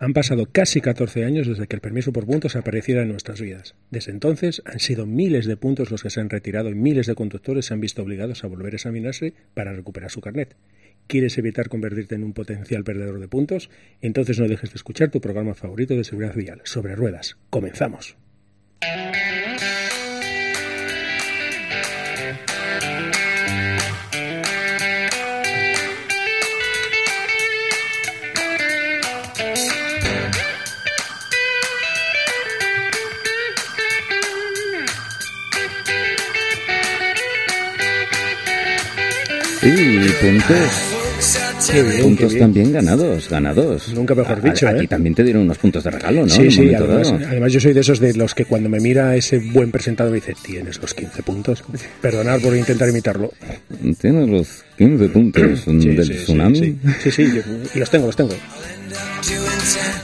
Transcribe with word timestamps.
Han 0.00 0.12
pasado 0.12 0.46
casi 0.46 0.80
14 0.80 1.24
años 1.24 1.48
desde 1.48 1.66
que 1.66 1.74
el 1.74 1.82
permiso 1.82 2.12
por 2.12 2.24
puntos 2.24 2.54
apareciera 2.54 3.02
en 3.02 3.08
nuestras 3.08 3.40
vidas. 3.40 3.74
Desde 3.90 4.12
entonces 4.12 4.62
han 4.64 4.78
sido 4.78 5.06
miles 5.06 5.46
de 5.46 5.56
puntos 5.56 5.90
los 5.90 6.02
que 6.02 6.10
se 6.10 6.20
han 6.20 6.30
retirado 6.30 6.70
y 6.70 6.76
miles 6.76 7.06
de 7.06 7.16
conductores 7.16 7.66
se 7.66 7.74
han 7.74 7.80
visto 7.80 8.02
obligados 8.02 8.44
a 8.44 8.46
volver 8.46 8.74
a 8.74 8.76
examinarse 8.76 9.34
para 9.54 9.72
recuperar 9.72 10.10
su 10.10 10.20
carnet. 10.20 10.54
¿Quieres 11.08 11.36
evitar 11.38 11.68
convertirte 11.68 12.14
en 12.14 12.22
un 12.22 12.32
potencial 12.32 12.84
perdedor 12.84 13.18
de 13.18 13.28
puntos? 13.28 13.70
Entonces 14.00 14.38
no 14.38 14.46
dejes 14.46 14.70
de 14.70 14.76
escuchar 14.76 15.10
tu 15.10 15.20
programa 15.20 15.54
favorito 15.54 15.94
de 15.94 16.04
seguridad 16.04 16.34
vial, 16.34 16.60
sobre 16.64 16.94
ruedas. 16.94 17.36
Comenzamos. 17.50 18.16
Y 39.62 40.08
puntos. 40.22 40.94
Qué 41.70 41.82
bien, 41.82 42.02
puntos 42.02 42.28
qué 42.28 42.34
bien. 42.34 42.38
también 42.40 42.72
ganados, 42.72 43.28
ganados. 43.28 43.88
Nunca 43.92 44.14
mejor 44.14 44.40
dicho, 44.40 44.68
a- 44.68 44.76
¿eh? 44.78 44.86
también 44.86 45.14
te 45.14 45.24
dieron 45.24 45.42
unos 45.42 45.58
puntos 45.58 45.82
de 45.82 45.90
regalo, 45.90 46.22
¿no? 46.22 46.28
Sí, 46.28 46.50
sí, 46.50 46.72
además, 46.72 47.12
además 47.26 47.52
yo 47.52 47.58
soy 47.60 47.72
de 47.72 47.80
esos 47.80 47.98
de 47.98 48.14
los 48.14 48.34
que 48.34 48.44
cuando 48.44 48.68
me 48.68 48.78
mira 48.78 49.16
ese 49.16 49.38
buen 49.38 49.72
presentador 49.72 50.12
me 50.12 50.20
dice, 50.20 50.34
tienes 50.42 50.80
los 50.80 50.94
15 50.94 51.22
puntos. 51.24 51.64
Perdonad 52.00 52.40
por 52.40 52.56
intentar 52.56 52.88
imitarlo. 52.88 53.32
Tienes 54.00 54.28
los 54.28 54.48
15 54.78 55.08
puntos 55.08 55.42
Sí, 55.64 55.88
del 55.88 56.04
sí, 56.06 56.12
sí, 56.14 56.18
tsunami. 56.24 56.58
Sí, 56.58 56.78
sí, 57.02 57.10
sí, 57.10 57.24
yo- 57.34 57.42
y 57.74 57.78
los 57.80 57.90
tengo, 57.90 58.06
los 58.06 58.16
tengo. 58.16 58.34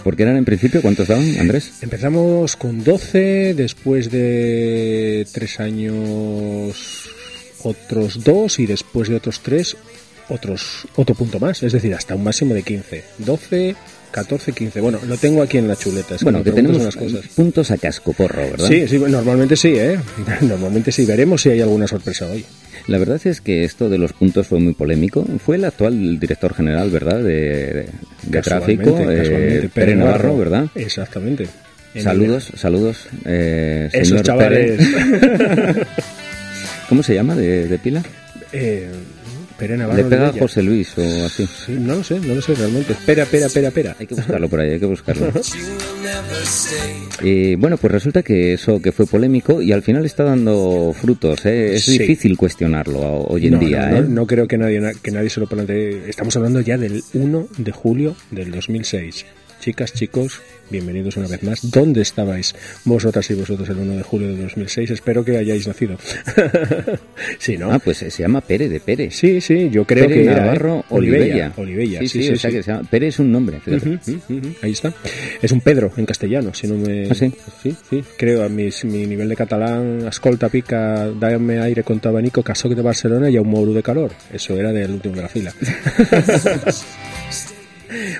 Porque 0.02 0.25
eran 0.25 0.36
en 0.36 0.44
principio, 0.44 0.82
¿cuántos 0.82 1.08
daban, 1.08 1.38
Andrés? 1.38 1.72
Empezamos 1.80 2.56
con 2.56 2.82
12, 2.84 3.55
después 3.55 4.10
de 4.10 5.27
tres 5.32 5.60
años 5.60 7.08
otros 7.64 8.22
dos 8.22 8.58
y 8.60 8.66
después 8.66 9.08
de 9.08 9.16
otros 9.16 9.40
tres 9.40 9.76
otros 10.28 10.86
otro 10.96 11.14
punto 11.14 11.38
más, 11.38 11.62
es 11.62 11.72
decir, 11.72 11.92
hasta 11.94 12.14
un 12.14 12.24
máximo 12.24 12.54
de 12.54 12.62
15. 12.62 13.04
12, 13.18 13.76
14, 14.10 14.52
15. 14.52 14.80
Bueno, 14.80 14.98
lo 15.06 15.16
tengo 15.18 15.42
aquí 15.42 15.58
en 15.58 15.68
la 15.68 15.76
chuleta. 15.76 16.14
es 16.14 16.22
Bueno, 16.22 16.42
que 16.42 16.52
tenemos 16.52 16.78
unas 16.80 16.96
cosas. 16.96 17.26
puntos 17.34 17.70
a 17.70 17.76
casco 17.76 18.12
porro, 18.14 18.42
¿verdad? 18.52 18.66
Sí, 18.68 18.88
sí, 18.88 18.98
normalmente 18.98 19.54
sí, 19.56 19.74
¿eh? 19.76 19.98
Normalmente 20.40 20.92
sí. 20.92 21.04
Veremos 21.04 21.42
si 21.42 21.50
hay 21.50 21.60
alguna 21.60 21.86
sorpresa 21.86 22.26
hoy. 22.30 22.42
La 22.86 22.96
verdad 22.98 23.20
es 23.24 23.40
que 23.42 23.64
esto 23.64 23.88
de 23.90 23.98
los 23.98 24.12
puntos 24.14 24.46
fue 24.46 24.60
muy 24.60 24.72
polémico. 24.74 25.26
Fue 25.44 25.56
el 25.56 25.64
actual 25.66 26.18
director 26.18 26.54
general, 26.54 26.90
¿verdad? 26.90 27.18
De, 27.22 27.86
de- 28.22 28.42
tráfico, 28.42 28.96
eh, 29.10 29.68
Navarro, 29.96 30.36
¿verdad? 30.38 30.68
Exactamente. 30.74 31.48
En 31.94 32.02
Saludos, 32.02 32.50
saludos, 32.56 33.06
eh, 33.26 33.88
Esos 33.92 34.08
señor 34.08 34.24
chavales. 34.24 34.80
¿Cómo 36.88 37.02
se 37.02 37.14
llama 37.14 37.34
de, 37.34 37.66
de 37.68 37.78
pila? 37.78 38.02
Eh, 38.52 38.90
Navarro 39.60 39.96
Le 39.96 40.04
pega 40.04 40.28
a. 40.28 40.32
José 40.32 40.62
Luis 40.62 40.92
o 40.98 41.24
así. 41.24 41.46
Sí, 41.46 41.72
no 41.78 41.94
lo 41.96 42.04
sé, 42.04 42.18
no 42.20 42.34
lo 42.34 42.42
sé 42.42 42.54
realmente. 42.54 42.92
Espera, 42.92 43.22
espera, 43.22 43.46
espera, 43.46 43.68
espera. 43.68 43.96
Hay 43.98 44.06
que 44.06 44.14
buscarlo 44.14 44.48
por 44.48 44.60
ahí, 44.60 44.70
hay 44.72 44.80
que 44.80 44.86
buscarlo. 44.86 45.32
Eh, 47.22 47.56
bueno, 47.58 47.76
pues 47.78 47.91
resulta 47.92 48.22
que 48.22 48.52
eso 48.52 48.82
que 48.82 48.92
fue 48.92 49.06
polémico 49.06 49.62
y 49.62 49.72
al 49.72 49.82
final 49.82 50.04
está 50.04 50.24
dando 50.24 50.92
frutos. 51.00 51.46
¿eh? 51.46 51.76
Es 51.76 51.84
Sí. 51.84 51.96
difícil 51.98 52.36
cuestionarlo 52.36 53.00
hoy 53.28 53.46
en 53.46 53.54
no, 53.54 53.58
día. 53.60 53.86
no, 53.88 53.96
¿eh? 53.96 54.00
no, 54.02 54.08
no 54.08 54.26
creo 54.26 54.46
que 54.46 54.58
nadie, 54.58 54.80
que 55.02 55.10
nadie 55.10 55.30
se 55.30 55.41
lo 55.41 55.46
plantee. 55.46 56.02
Estamos 56.08 56.36
hablando 56.36 56.60
ya 56.60 56.76
del 56.76 57.02
1 57.14 57.48
de 57.56 57.72
julio 57.72 58.14
del 58.30 58.50
2006. 58.50 59.24
Chicas, 59.64 59.94
chicos, 59.94 60.42
bienvenidos 60.68 61.16
una 61.16 61.26
vez 61.26 61.42
más. 61.42 61.70
¿Dónde 61.70 62.02
estabais 62.02 62.54
vosotras 62.84 63.30
y 63.30 63.34
vosotros 63.34 63.66
el 63.70 63.78
1 63.78 63.97
de 63.97 64.02
julio 64.02 64.28
del 64.28 64.42
2006? 64.42 64.91
Espero 64.91 65.25
que 65.25 65.38
hayáis 65.38 65.66
nacido. 65.66 65.97
sí, 67.38 67.56
¿no? 67.56 67.72
Ah, 67.72 67.78
pues 67.78 67.97
se 67.97 68.10
llama 68.10 68.42
Pere 68.42 68.69
de 68.69 68.80
Pere. 68.80 69.10
sí, 69.10 69.41
sí, 69.41 69.70
yo 69.70 69.86
creo 69.86 70.06
que 70.06 70.24
era, 70.24 70.42
Navarro 70.42 70.80
¿eh? 70.80 70.84
Olivella. 70.91 71.50
Olivella, 71.56 72.00
Sí, 72.00 72.08
sí, 72.08 72.19
sí, 72.19 72.26
sí, 72.28 72.32
o 72.34 72.36
sea 72.36 72.50
sí. 72.50 72.56
que 72.58 72.62
se 72.62 72.72
llama- 72.72 72.86
Pere 72.91 73.08
es 73.08 73.19
un 73.19 73.32
nombre. 73.32 73.58
Ahí 74.60 74.72
está. 74.72 74.92
Es 75.41 75.50
un 75.50 75.62
Pedro 75.62 75.91
en 75.97 76.04
castellano, 76.04 76.53
si 76.53 76.66
no 76.66 76.74
me. 76.76 77.08
¿Ah, 77.10 77.14
sí? 77.14 77.32
sí, 77.62 77.74
sí. 77.88 78.04
Creo 78.19 78.44
a 78.44 78.50
mis, 78.50 78.84
mi 78.84 79.06
nivel 79.06 79.30
de 79.30 79.36
catalán, 79.36 80.06
escolta, 80.06 80.50
pica, 80.50 81.08
dame 81.08 81.58
aire 81.60 81.82
con 81.82 82.00
tu 82.00 82.10
abanico, 82.10 82.42
casoc 82.42 82.74
de 82.74 82.82
Barcelona 82.82 83.30
y 83.30 83.38
a 83.38 83.41
un 83.41 83.48
moro 83.48 83.72
de 83.72 83.82
calor. 83.82 84.12
Eso 84.30 84.60
era 84.60 84.72
del 84.72 84.91
último 84.91 85.16
de 85.16 85.22
la 85.22 85.28
fila. 85.30 85.54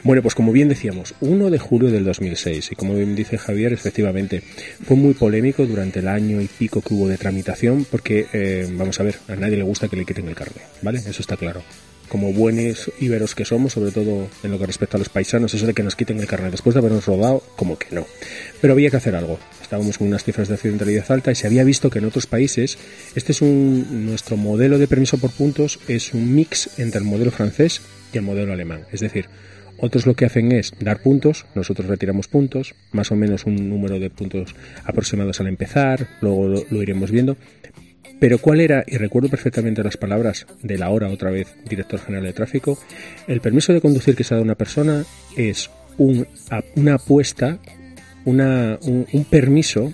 Bueno, 0.03 0.23
pues 0.23 0.35
como 0.35 0.53
bien 0.53 0.69
decíamos, 0.69 1.15
1 1.21 1.51
de 1.51 1.59
julio 1.59 1.91
del 1.91 2.05
2006, 2.05 2.73
y 2.73 2.75
como 2.75 2.95
bien 2.95 3.15
dice 3.15 3.39
Javier, 3.39 3.73
efectivamente, 3.73 4.43
fue 4.85 4.97
muy 4.97 5.15
polémico 5.15 5.67
durante 5.67 6.01
el 6.01 6.09
año 6.09 6.41
y 6.41 6.47
pico 6.47 6.81
que 6.81 6.95
hubo 6.95 7.09
de 7.09 7.19
tramitación, 7.19 7.85
porque, 7.91 8.27
eh, 8.33 8.69
vamos 8.73 9.01
a 9.01 9.03
ver, 9.03 9.17
a 9.29 9.37
nadie 9.37 9.57
le 9.57 9.63
gusta 9.63 9.89
que 9.89 9.97
le 9.97 10.05
quiten 10.05 10.29
el 10.29 10.35
carnet, 10.35 10.65
¿vale? 10.83 10.99
Eso 10.99 11.21
está 11.21 11.37
claro. 11.37 11.63
Como 12.09 12.33
buenos 12.33 12.93
íberos 13.01 13.35
que 13.35 13.45
somos, 13.45 13.73
sobre 13.73 13.91
todo 13.91 14.29
en 14.43 14.51
lo 14.51 14.59
que 14.59 14.67
respecta 14.67 14.97
a 14.97 15.01
los 15.01 15.09
paisanos, 15.09 15.55
eso 15.55 15.67
de 15.67 15.73
que 15.75 15.83
nos 15.83 15.97
quiten 15.97 16.21
el 16.21 16.27
carnet 16.27 16.51
después 16.51 16.75
de 16.75 16.81
habernos 16.81 17.07
rodado, 17.07 17.43
como 17.57 17.79
que 17.79 17.95
no. 17.95 18.07
Pero 18.61 18.75
había 18.75 18.91
que 18.91 18.99
hacer 18.99 19.17
algo. 19.17 19.39
Estábamos 19.63 19.97
con 19.97 20.07
unas 20.07 20.23
cifras 20.23 20.49
de 20.49 20.55
accidentalidad 20.55 21.11
alta 21.11 21.33
y 21.33 21.35
se 21.35 21.47
había 21.47 21.65
visto 21.65 21.89
que 21.89 21.99
en 21.99 22.05
otros 22.05 22.27
países, 22.27 22.79
este 23.15 23.33
es 23.33 23.41
un, 23.41 24.07
nuestro 24.07 24.37
modelo 24.37 24.79
de 24.79 24.87
permiso 24.87 25.17
por 25.19 25.31
puntos, 25.31 25.81
es 25.89 26.13
un 26.13 26.35
mix 26.35 26.79
entre 26.79 26.99
el 26.99 27.07
modelo 27.07 27.31
francés 27.31 27.81
y 28.13 28.19
el 28.19 28.23
modelo 28.23 28.53
alemán. 28.53 28.85
Es 28.93 29.01
decir, 29.01 29.27
otros 29.79 30.07
lo 30.07 30.15
que 30.15 30.25
hacen 30.25 30.53
es 30.53 30.73
dar 30.81 31.01
puntos, 31.01 31.47
nosotros 31.55 31.89
retiramos 31.89 32.29
puntos, 32.29 32.75
más 32.93 33.11
o 33.13 33.17
menos 33.17 33.45
un 33.45 33.69
número 33.69 33.99
de 33.99 34.11
puntos 34.11 34.55
aproximados 34.85 35.41
al 35.41 35.49
empezar, 35.49 36.09
luego 36.21 36.65
lo, 36.71 36.83
iremos 36.83 37.11
viendo. 37.11 37.37
Pero 38.21 38.39
cuál 38.39 38.61
era, 38.61 38.85
y 38.87 38.97
recuerdo 38.97 39.29
perfectamente 39.29 39.83
las 39.83 39.97
palabras 39.97 40.47
de 40.63 40.79
la 40.79 40.91
hora 40.91 41.09
otra 41.09 41.31
vez, 41.31 41.55
director 41.69 42.01
general 42.01 42.25
de 42.25 42.33
tráfico, 42.33 42.79
el 43.27 43.41
permiso 43.41 43.73
de 43.73 43.81
conducir 43.81 44.15
que 44.15 44.25
se 44.25 44.35
da 44.35 44.41
a 44.41 44.45
una 44.45 44.55
persona 44.55 45.05
es 45.37 45.71
un, 45.99 46.27
una 46.77 46.95
apuesta, 46.95 47.59
una, 48.25 48.79
un, 48.83 49.07
un 49.13 49.25
permiso 49.25 49.93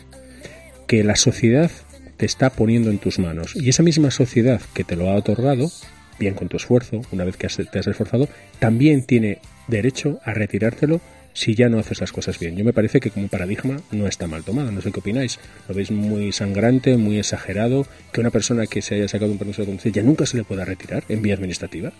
que 0.86 1.02
la 1.02 1.16
sociedad 1.16 1.70
te 2.16 2.26
está 2.26 2.50
poniendo 2.50 2.90
en 2.90 2.98
tus 2.98 3.18
manos. 3.18 3.56
Y 3.56 3.70
esa 3.70 3.82
misma 3.82 4.10
sociedad 4.10 4.60
que 4.74 4.84
te 4.84 4.94
lo 4.94 5.08
ha 5.08 5.14
otorgado, 5.14 5.70
bien 6.18 6.34
con 6.34 6.48
tu 6.48 6.58
esfuerzo, 6.58 7.00
una 7.12 7.24
vez 7.24 7.36
que 7.38 7.48
te 7.48 7.78
has 7.78 7.86
esforzado, 7.86 8.28
también 8.58 9.04
tiene 9.04 9.38
derecho 9.70 10.20
a 10.24 10.34
retirártelo 10.34 11.00
si 11.32 11.54
ya 11.54 11.68
no 11.68 11.78
haces 11.78 12.00
las 12.00 12.12
cosas 12.12 12.38
bien. 12.38 12.56
Yo 12.56 12.64
me 12.64 12.72
parece 12.72 13.00
que 13.00 13.10
como 13.10 13.28
paradigma 13.28 13.80
no 13.92 14.06
está 14.06 14.26
mal 14.26 14.44
tomado, 14.44 14.72
no 14.72 14.80
sé 14.80 14.92
qué 14.92 15.00
opináis. 15.00 15.38
Lo 15.68 15.74
veis 15.74 15.90
muy 15.90 16.32
sangrante, 16.32 16.96
muy 16.96 17.18
exagerado, 17.18 17.86
que 18.12 18.20
una 18.20 18.30
persona 18.30 18.66
que 18.66 18.82
se 18.82 18.96
haya 18.96 19.08
sacado 19.08 19.32
un 19.32 19.38
permiso 19.38 19.62
de 19.62 19.66
conducir 19.66 19.92
ya 19.92 20.02
nunca 20.02 20.26
se 20.26 20.36
le 20.36 20.44
pueda 20.44 20.64
retirar 20.64 21.04
en 21.08 21.22
vía 21.22 21.34
administrativa. 21.34 21.92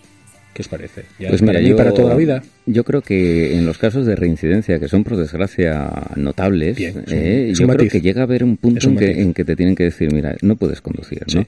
¿Qué 0.53 0.61
os 0.63 0.67
parece? 0.67 1.03
¿Ya 1.17 1.29
Pues 1.29 1.41
mira, 1.41 1.61
yo, 1.61 1.77
para 1.77 1.93
toda 1.93 2.09
la 2.09 2.15
vida? 2.15 2.43
yo 2.65 2.83
creo 2.83 3.01
que 3.01 3.55
en 3.57 3.65
los 3.65 3.77
casos 3.77 4.05
de 4.05 4.17
reincidencia, 4.17 4.79
que 4.79 4.89
son 4.89 5.05
por 5.05 5.15
desgracia 5.15 5.89
notables, 6.17 6.75
Bien, 6.75 7.03
es 7.05 7.11
un- 7.13 7.17
eh, 7.17 7.49
es 7.51 7.59
yo 7.59 7.67
creo 7.67 7.77
matiz. 7.77 7.91
que 7.93 8.01
llega 8.01 8.19
a 8.21 8.23
haber 8.25 8.43
un 8.43 8.57
punto 8.57 8.85
un 8.89 8.93
en 8.93 8.99
que, 8.99 9.21
en 9.21 9.33
que 9.33 9.45
te 9.45 9.55
tienen 9.55 9.75
que 9.75 9.85
decir, 9.85 10.11
mira, 10.13 10.35
no 10.41 10.57
puedes 10.57 10.81
conducir, 10.81 11.21
¿no? 11.33 11.43
Sí. 11.43 11.47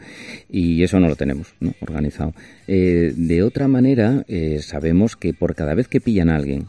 Y 0.49 0.83
eso 0.83 1.01
no 1.01 1.09
lo 1.09 1.17
tenemos 1.17 1.47
¿no? 1.59 1.73
organizado. 1.81 2.33
Eh, 2.67 3.13
de 3.15 3.43
otra 3.43 3.67
manera, 3.67 4.23
eh, 4.29 4.59
sabemos 4.61 5.17
que 5.17 5.33
por 5.33 5.53
cada 5.53 5.73
vez 5.75 5.89
que 5.89 5.99
pillan 5.99 6.29
a 6.29 6.37
alguien 6.37 6.63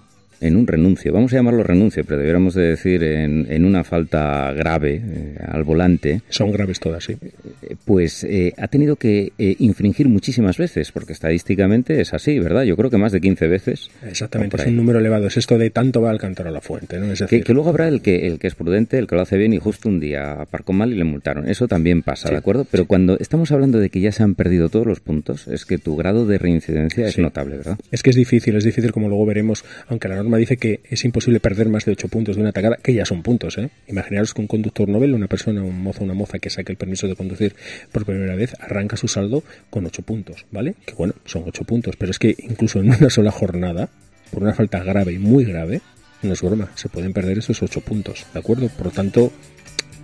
en 0.45 0.57
un 0.57 0.67
renuncio, 0.67 1.13
vamos 1.13 1.33
a 1.33 1.37
llamarlo 1.37 1.63
renuncio, 1.63 2.05
pero 2.05 2.19
deberíamos 2.19 2.55
de 2.55 2.63
decir 2.63 3.03
en, 3.03 3.47
en 3.51 3.65
una 3.65 3.85
falta 3.85 4.53
grave 4.53 5.01
eh, 5.05 5.39
al 5.47 5.65
volante, 5.65 6.23
Son 6.29 6.51
graves 6.53 6.79
todas, 6.81 7.05
sí. 7.05 7.17
eh, 7.63 7.77
pues 7.85 8.25
eh, 8.25 8.53
ha 8.59 8.69
tenido 8.69 8.97
que 8.97 9.33
eh, 9.39 9.57
infringir 9.59 10.09
muchísimas 10.09 10.57
veces, 10.59 10.93
porque 10.93 11.13
estadísticamente 11.13 12.01
es 12.01 12.15
así, 12.15 12.39
¿verdad? 12.39 12.63
Yo 12.65 12.77
creo 12.77 12.91
que 12.91 12.99
más 12.99 13.13
de 13.13 13.21
15 13.21 13.49
veces. 13.49 13.91
Exactamente, 14.07 14.57
es 14.57 14.67
un 14.67 14.77
número 14.77 14.99
elevado. 14.99 15.27
Es 15.27 15.37
esto 15.37 15.59
de 15.59 15.71
tanto 15.71 16.01
va 16.03 16.11
al 16.11 16.19
cantar 16.19 16.47
a 16.47 16.51
la 16.51 16.61
fuente, 16.61 16.99
¿no? 16.99 17.07
Es 17.13 17.19
Que, 17.19 17.25
decir, 17.25 17.45
que 17.45 17.53
luego 17.55 17.69
habrá 17.71 17.89
el 17.89 18.01
que, 18.03 18.27
el 18.27 18.39
que 18.39 18.47
es 18.47 18.55
prudente, 18.55 18.99
el 18.99 19.07
que 19.07 19.15
lo 19.17 19.23
hace 19.23 19.37
bien 19.37 19.53
y 19.53 19.59
justo 19.59 19.89
un 19.89 20.01
día 20.01 20.33
aparcó 20.43 20.73
mal 20.73 20.93
y 20.93 20.97
le 20.97 21.05
multaron. 21.05 21.49
Eso 21.49 21.67
también 21.69 22.03
pasa, 22.03 22.29
Sí, 22.29 22.35
¿de 22.35 22.39
acuerdo? 22.39 22.67
Pero 22.71 22.87
cuando 22.87 23.19
estamos 23.19 23.51
hablando 23.53 23.79
de 23.79 23.91
que 23.91 24.01
ya 24.01 24.13
se 24.13 24.23
han 24.23 24.35
perdido 24.35 24.69
todos 24.69 24.87
los 24.87 25.01
puntos, 25.01 25.49
es 25.49 25.65
que 25.65 25.79
tu 25.79 25.97
grado 25.97 26.27
de 26.27 26.39
reincidencia 26.39 27.07
es 27.07 27.15
Sí. 27.15 27.21
notable, 27.23 27.57
¿verdad? 27.57 27.79
Es 27.91 28.03
que 28.03 28.11
es 28.11 28.17
difícil, 28.17 28.57
es 28.57 28.65
difícil 28.65 28.93
como 28.93 29.09
luego 29.09 29.25
veremos, 29.27 29.65
aunque 29.89 30.09
la 30.09 30.17
norma 30.17 30.34
dice 30.39 30.57
que 30.57 30.81
es 30.89 31.05
imposible 31.05 31.41
perder 31.41 31.69
más 31.69 31.85
de 31.85 31.93
8 31.93 32.09
puntos 32.09 32.37
de 32.37 32.43
una 32.43 32.51
atacada, 32.51 32.77
que 32.83 32.95
ya 32.95 33.05
son 33.05 33.23
puntos, 33.23 33.59
¿eh? 33.59 33.71
Imaginaros 33.89 34.35
que 34.35 34.41
un 34.41 34.47
conductor 34.47 34.89
novel, 34.89 35.15
una 35.15 35.27
persona, 35.27 35.63
un 35.63 35.83
mozo, 35.83 36.05
una 36.05 36.15
moza 36.15 36.39
que 36.39 36.51
saque 36.51 36.73
el 36.73 36.79
permiso 36.79 37.07
de 37.09 37.17
conducir 37.17 37.55
por 37.93 38.05
primera 38.05 38.35
vez, 38.35 38.55
arranca 38.61 38.97
su 38.97 39.09
saldo 39.09 39.43
con 39.71 39.87
8 39.87 40.03
puntos, 40.03 40.47
¿vale? 40.51 40.75
Que 40.85 40.95
bueno, 40.95 41.15
son 41.25 41.45
8 41.47 41.65
puntos, 41.65 41.97
pero 41.97 42.11
es 42.11 42.19
que 42.19 42.35
incluso 42.39 42.81
en 42.81 42.91
una 42.91 43.11
sola 43.11 43.31
jornada, 43.31 43.89
por 44.31 44.43
una 44.43 44.55
falta 44.55 44.83
grave 44.83 45.13
y 45.13 45.19
muy 45.19 45.45
grave, 45.45 45.81
no 46.23 46.33
es 46.33 46.43
broma, 46.43 46.71
se 46.75 46.89
pueden 46.89 47.13
perder 47.13 47.39
esos 47.39 47.63
8 47.63 47.81
puntos, 47.81 48.27
¿de 48.33 48.41
acuerdo? 48.41 48.69
Por 48.69 48.87
lo 48.87 48.93
tanto, 48.93 49.33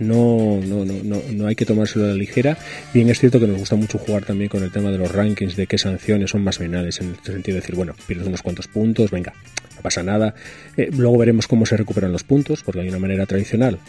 no, 0.01 0.59
no, 0.65 0.83
no, 0.83 0.95
no, 1.03 1.21
no 1.31 1.47
hay 1.47 1.55
que 1.55 1.65
tomárselo 1.65 2.05
a 2.05 2.07
la 2.09 2.13
ligera. 2.15 2.57
Bien 2.93 3.09
es 3.09 3.19
cierto 3.19 3.39
que 3.39 3.47
nos 3.47 3.59
gusta 3.59 3.75
mucho 3.75 3.97
jugar 3.99 4.25
también 4.25 4.49
con 4.49 4.63
el 4.63 4.71
tema 4.71 4.91
de 4.91 4.97
los 4.97 5.11
rankings, 5.11 5.55
de 5.55 5.67
qué 5.67 5.77
sanciones 5.77 6.31
son 6.31 6.43
más 6.43 6.57
penales, 6.57 6.99
en 7.01 7.09
el 7.09 7.15
sentido 7.23 7.55
de 7.55 7.61
decir, 7.61 7.75
bueno, 7.75 7.93
pierdes 8.07 8.27
unos 8.27 8.41
cuantos 8.41 8.67
puntos, 8.67 9.11
venga, 9.11 9.33
pasa 9.81 10.03
nada. 10.03 10.33
Eh, 10.77 10.89
luego 10.95 11.17
veremos 11.17 11.47
cómo 11.47 11.65
se 11.65 11.77
recuperan 11.77 12.11
los 12.11 12.23
puntos, 12.23 12.63
porque 12.63 12.81
hay 12.81 12.89
una 12.89 12.99
manera 12.99 13.25
tradicional. 13.25 13.79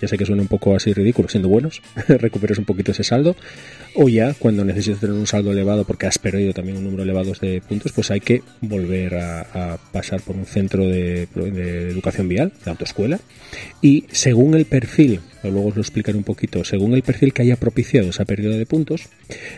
Ya 0.00 0.08
sé 0.08 0.18
que 0.18 0.26
suena 0.26 0.42
un 0.42 0.48
poco 0.48 0.76
así 0.76 0.92
ridículo, 0.92 1.28
siendo 1.28 1.48
buenos, 1.48 1.80
recuperes 2.08 2.58
un 2.58 2.64
poquito 2.64 2.92
ese 2.92 3.02
saldo, 3.02 3.34
o 3.94 4.08
ya 4.08 4.34
cuando 4.34 4.64
necesites 4.64 5.00
tener 5.00 5.16
un 5.16 5.26
saldo 5.26 5.52
elevado 5.52 5.84
porque 5.84 6.06
has 6.06 6.18
perdido 6.18 6.52
también 6.52 6.76
un 6.76 6.84
número 6.84 7.02
elevado 7.02 7.32
de 7.40 7.62
puntos, 7.62 7.92
pues 7.92 8.10
hay 8.10 8.20
que 8.20 8.42
volver 8.60 9.14
a, 9.14 9.78
pasar 9.92 10.20
por 10.20 10.36
un 10.36 10.44
centro 10.44 10.86
de, 10.86 11.28
de, 11.34 11.88
educación 11.88 12.28
vial, 12.28 12.52
de 12.64 12.70
autoescuela, 12.70 13.20
y 13.80 14.04
según 14.10 14.54
el 14.54 14.66
perfil 14.66 15.20
luego 15.50 15.68
os 15.68 15.76
lo 15.76 15.82
explicaré 15.82 16.16
un 16.16 16.24
poquito, 16.24 16.64
según 16.64 16.94
el 16.94 17.02
perfil 17.02 17.32
que 17.32 17.42
haya 17.42 17.56
propiciado 17.56 18.10
esa 18.10 18.24
pérdida 18.24 18.56
de 18.56 18.66
puntos, 18.66 19.08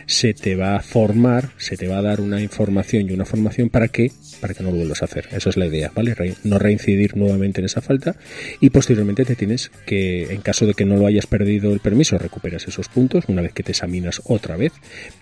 se 0.05 0.33
te 0.33 0.55
va 0.55 0.75
a 0.75 0.81
formar, 0.81 1.51
se 1.57 1.77
te 1.77 1.87
va 1.87 1.99
a 1.99 2.01
dar 2.01 2.21
una 2.21 2.41
información 2.41 3.09
y 3.09 3.13
una 3.13 3.25
formación 3.25 3.69
para 3.69 3.87
que, 3.87 4.11
para 4.41 4.53
que 4.53 4.63
no 4.63 4.71
lo 4.71 4.77
vuelvas 4.77 5.01
a 5.01 5.05
hacer. 5.05 5.27
Esa 5.31 5.49
es 5.49 5.57
la 5.57 5.67
idea, 5.67 5.91
¿vale? 5.93 6.15
no 6.43 6.59
reincidir 6.59 7.15
nuevamente 7.15 7.61
en 7.61 7.65
esa 7.65 7.81
falta 7.81 8.15
y 8.59 8.69
posteriormente 8.69 9.25
te 9.25 9.35
tienes 9.35 9.71
que, 9.85 10.33
en 10.33 10.41
caso 10.41 10.65
de 10.65 10.73
que 10.73 10.85
no 10.85 10.97
lo 10.97 11.05
hayas 11.05 11.27
perdido 11.27 11.73
el 11.73 11.79
permiso, 11.79 12.17
recuperas 12.17 12.67
esos 12.67 12.89
puntos 12.89 13.25
una 13.27 13.41
vez 13.41 13.53
que 13.53 13.63
te 13.63 13.71
examinas 13.71 14.21
otra 14.25 14.57
vez, 14.57 14.73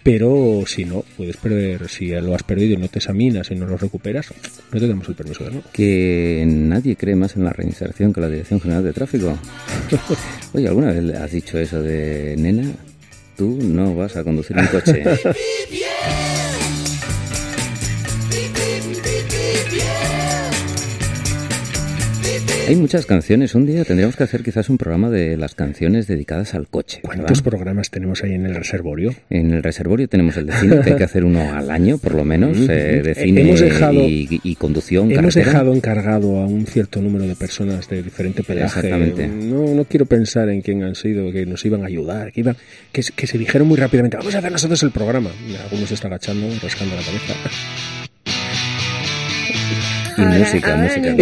pero 0.03 0.63
si 0.65 0.85
no, 0.85 1.03
puedes 1.15 1.37
perder, 1.37 1.89
si 1.89 2.09
lo 2.09 2.33
has 2.35 2.43
perdido 2.43 2.73
y 2.73 2.77
no 2.77 2.87
te 2.87 2.99
examinas 2.99 3.51
y 3.51 3.55
no 3.55 3.65
lo 3.65 3.77
recuperas, 3.77 4.33
no 4.71 4.79
te 4.79 4.87
damos 4.87 5.07
el 5.09 5.15
permiso 5.15 5.43
de 5.43 5.51
nuevo. 5.51 5.67
Que 5.71 6.43
nadie 6.47 6.95
cree 6.95 7.15
más 7.15 7.35
en 7.35 7.43
la 7.43 7.53
reinserción 7.53 8.13
que 8.13 8.21
la 8.21 8.29
Dirección 8.29 8.59
General 8.59 8.83
de 8.83 8.93
Tráfico. 8.93 9.37
Oye, 10.53 10.67
¿alguna 10.67 10.91
vez 10.91 11.15
has 11.15 11.31
dicho 11.31 11.57
eso 11.57 11.81
de 11.81 12.35
nena? 12.37 12.71
Tú 13.35 13.59
no 13.61 13.95
vas 13.95 14.15
a 14.15 14.23
conducir 14.23 14.57
un 14.57 14.67
coche. 14.67 15.03
Hay 22.67 22.75
muchas 22.75 23.05
canciones. 23.05 23.55
Un 23.55 23.65
día 23.65 23.85
tendríamos 23.85 24.17
que 24.17 24.23
hacer 24.23 24.43
quizás 24.43 24.69
un 24.69 24.77
programa 24.77 25.09
de 25.09 25.37
las 25.37 25.55
canciones 25.55 26.05
dedicadas 26.05 26.53
al 26.53 26.67
coche. 26.67 26.99
¿Cuántos 27.01 27.41
programas 27.41 27.89
tenemos 27.89 28.25
ahí 28.25 28.33
en 28.33 28.45
el 28.45 28.55
reservorio? 28.55 29.15
En 29.29 29.53
el 29.53 29.63
reservorio 29.63 30.09
tenemos 30.09 30.35
el 30.35 30.47
de 30.47 30.53
cine, 30.53 30.81
que 30.81 30.89
hay 30.91 30.95
que 30.97 31.03
hacer 31.05 31.23
uno 31.23 31.53
al 31.53 31.71
año, 31.71 31.97
por 31.97 32.13
lo 32.13 32.25
menos, 32.25 32.57
eh, 32.57 33.01
de 33.01 33.15
cine 33.15 33.55
y, 34.43 34.55
conducción. 34.55 35.09
Hemos 35.11 35.35
dejado 35.35 35.73
encargado 35.73 36.41
a 36.41 36.45
un 36.45 36.65
cierto 36.65 37.01
número 37.01 37.25
de 37.25 37.35
personas 37.35 37.87
de 37.87 38.03
diferente 38.03 38.43
pelaje. 38.43 38.79
Exactamente. 38.79 39.27
No, 39.27 39.73
no 39.73 39.85
quiero 39.85 40.05
pensar 40.05 40.49
en 40.49 40.61
quién 40.61 40.83
han 40.83 40.95
sido, 40.95 41.31
que 41.31 41.45
nos 41.45 41.63
iban 41.65 41.83
a 41.83 41.87
ayudar, 41.87 42.33
que, 42.33 42.41
iban, 42.41 42.57
que, 42.91 43.01
que 43.15 43.27
se 43.27 43.37
dijeron 43.37 43.67
muy 43.67 43.77
rápidamente, 43.77 44.17
vamos 44.17 44.35
a 44.35 44.39
hacer 44.39 44.51
nosotros 44.51 44.83
el 44.83 44.91
programa. 44.91 45.29
Algunos 45.63 45.87
se 45.87 45.95
están 45.95 46.11
agachando, 46.11 46.47
rascando 46.61 46.95
la 46.95 47.01
cabeza. 47.01 47.33
Y 50.17 50.21
música, 50.21 50.75
música. 50.75 51.15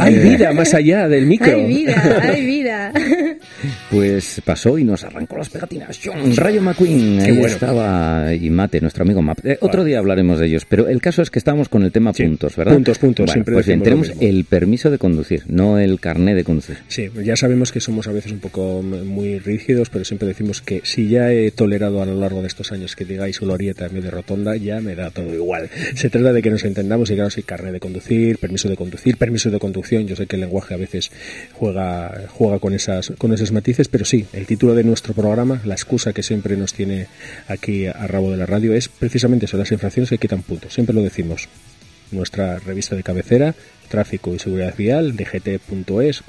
hay 0.00 0.18
vida 0.18 0.52
más 0.52 0.74
allá 0.74 1.08
del 1.08 1.26
micro. 1.26 1.56
Hay 1.56 1.66
vida, 1.66 2.20
hay 2.22 2.46
vida. 2.46 2.92
Pues 3.90 4.40
pasó 4.44 4.78
y 4.78 4.84
nos 4.84 5.02
arrancó 5.04 5.36
las 5.36 5.48
pegatinas. 5.48 5.98
John 6.02 6.36
Rayo 6.36 6.60
McQueen, 6.62 7.20
ahí 7.20 7.40
estaba, 7.40 8.34
y 8.34 8.50
Mate, 8.50 8.80
nuestro 8.80 9.02
amigo 9.02 9.22
Mate. 9.22 9.52
Eh, 9.52 9.58
otro 9.60 9.82
día 9.82 9.98
hablaremos 9.98 10.38
de 10.38 10.46
ellos, 10.46 10.64
pero 10.66 10.88
el 10.88 11.00
caso 11.00 11.22
es 11.22 11.30
que 11.30 11.38
estamos 11.38 11.68
con 11.68 11.82
el 11.82 11.90
tema 11.90 12.12
puntos, 12.12 12.54
¿verdad? 12.54 12.74
Puntos, 12.74 12.98
puntos, 12.98 13.30
siempre 13.30 13.54
Pues 13.54 13.66
bien, 13.66 13.82
tenemos 13.82 14.12
el 14.20 14.44
permiso 14.44 14.90
de 14.90 14.98
conducir, 14.98 15.44
no 15.48 15.78
el 15.78 16.00
carné 16.00 16.34
de 16.34 16.44
conducir. 16.44 16.76
Sí, 16.88 17.08
ya 17.24 17.36
sabemos 17.36 17.72
que 17.72 17.80
somos 17.80 18.06
a 18.08 18.12
veces 18.12 18.30
un 18.32 18.40
poco 18.40 18.82
muy 18.82 19.38
rígidos, 19.38 19.88
pero 19.90 20.04
siempre 20.04 20.28
decimos 20.28 20.60
que 20.60 20.82
si 20.84 21.08
ya 21.08 21.32
he 21.32 21.50
tolerado 21.50 22.02
a 22.02 22.06
lo 22.06 22.14
largo 22.14 22.42
de 22.42 22.48
estos 22.48 22.72
años 22.72 22.94
que 22.94 23.04
digáis 23.04 23.40
glorieta 23.40 23.86
en 23.86 23.94
vez 23.94 24.04
de 24.04 24.10
rotonda, 24.10 24.56
ya 24.56 24.80
me 24.80 24.94
da 24.94 25.10
todo 25.10 25.34
igual. 25.34 25.70
Se 25.94 26.10
trata 26.10 26.32
de 26.32 26.42
que 26.42 26.50
nos 26.50 26.64
entendamos 26.64 27.07
claro, 27.14 27.30
si 27.30 27.42
carnet 27.42 27.72
de 27.72 27.80
conducir, 27.80 28.38
permiso 28.38 28.68
de 28.68 28.76
conducir, 28.76 29.16
permiso 29.16 29.50
de 29.50 29.58
conducción. 29.58 30.06
Yo 30.06 30.16
sé 30.16 30.26
que 30.26 30.36
el 30.36 30.40
lenguaje 30.40 30.74
a 30.74 30.76
veces 30.76 31.10
juega, 31.52 32.26
juega 32.28 32.58
con 32.58 32.74
esas, 32.74 33.12
con 33.18 33.32
esos 33.32 33.52
matices, 33.52 33.88
pero 33.88 34.04
sí, 34.04 34.26
el 34.32 34.46
título 34.46 34.74
de 34.74 34.84
nuestro 34.84 35.14
programa, 35.14 35.60
la 35.64 35.74
excusa 35.74 36.12
que 36.12 36.22
siempre 36.22 36.56
nos 36.56 36.74
tiene 36.74 37.06
aquí 37.46 37.86
a 37.86 38.06
rabo 38.06 38.30
de 38.30 38.36
la 38.36 38.46
radio 38.46 38.72
es 38.74 38.88
precisamente 38.88 39.46
sobre 39.46 39.62
las 39.62 39.72
infracciones 39.72 40.10
que 40.10 40.18
quitan 40.18 40.42
puntos. 40.42 40.74
Siempre 40.74 40.94
lo 40.94 41.02
decimos. 41.02 41.48
Nuestra 42.10 42.58
revista 42.58 42.96
de 42.96 43.02
cabecera, 43.02 43.54
Tráfico 43.88 44.34
y 44.34 44.38
Seguridad 44.38 44.74
Vial, 44.76 45.14
dgt.es, 45.14 46.22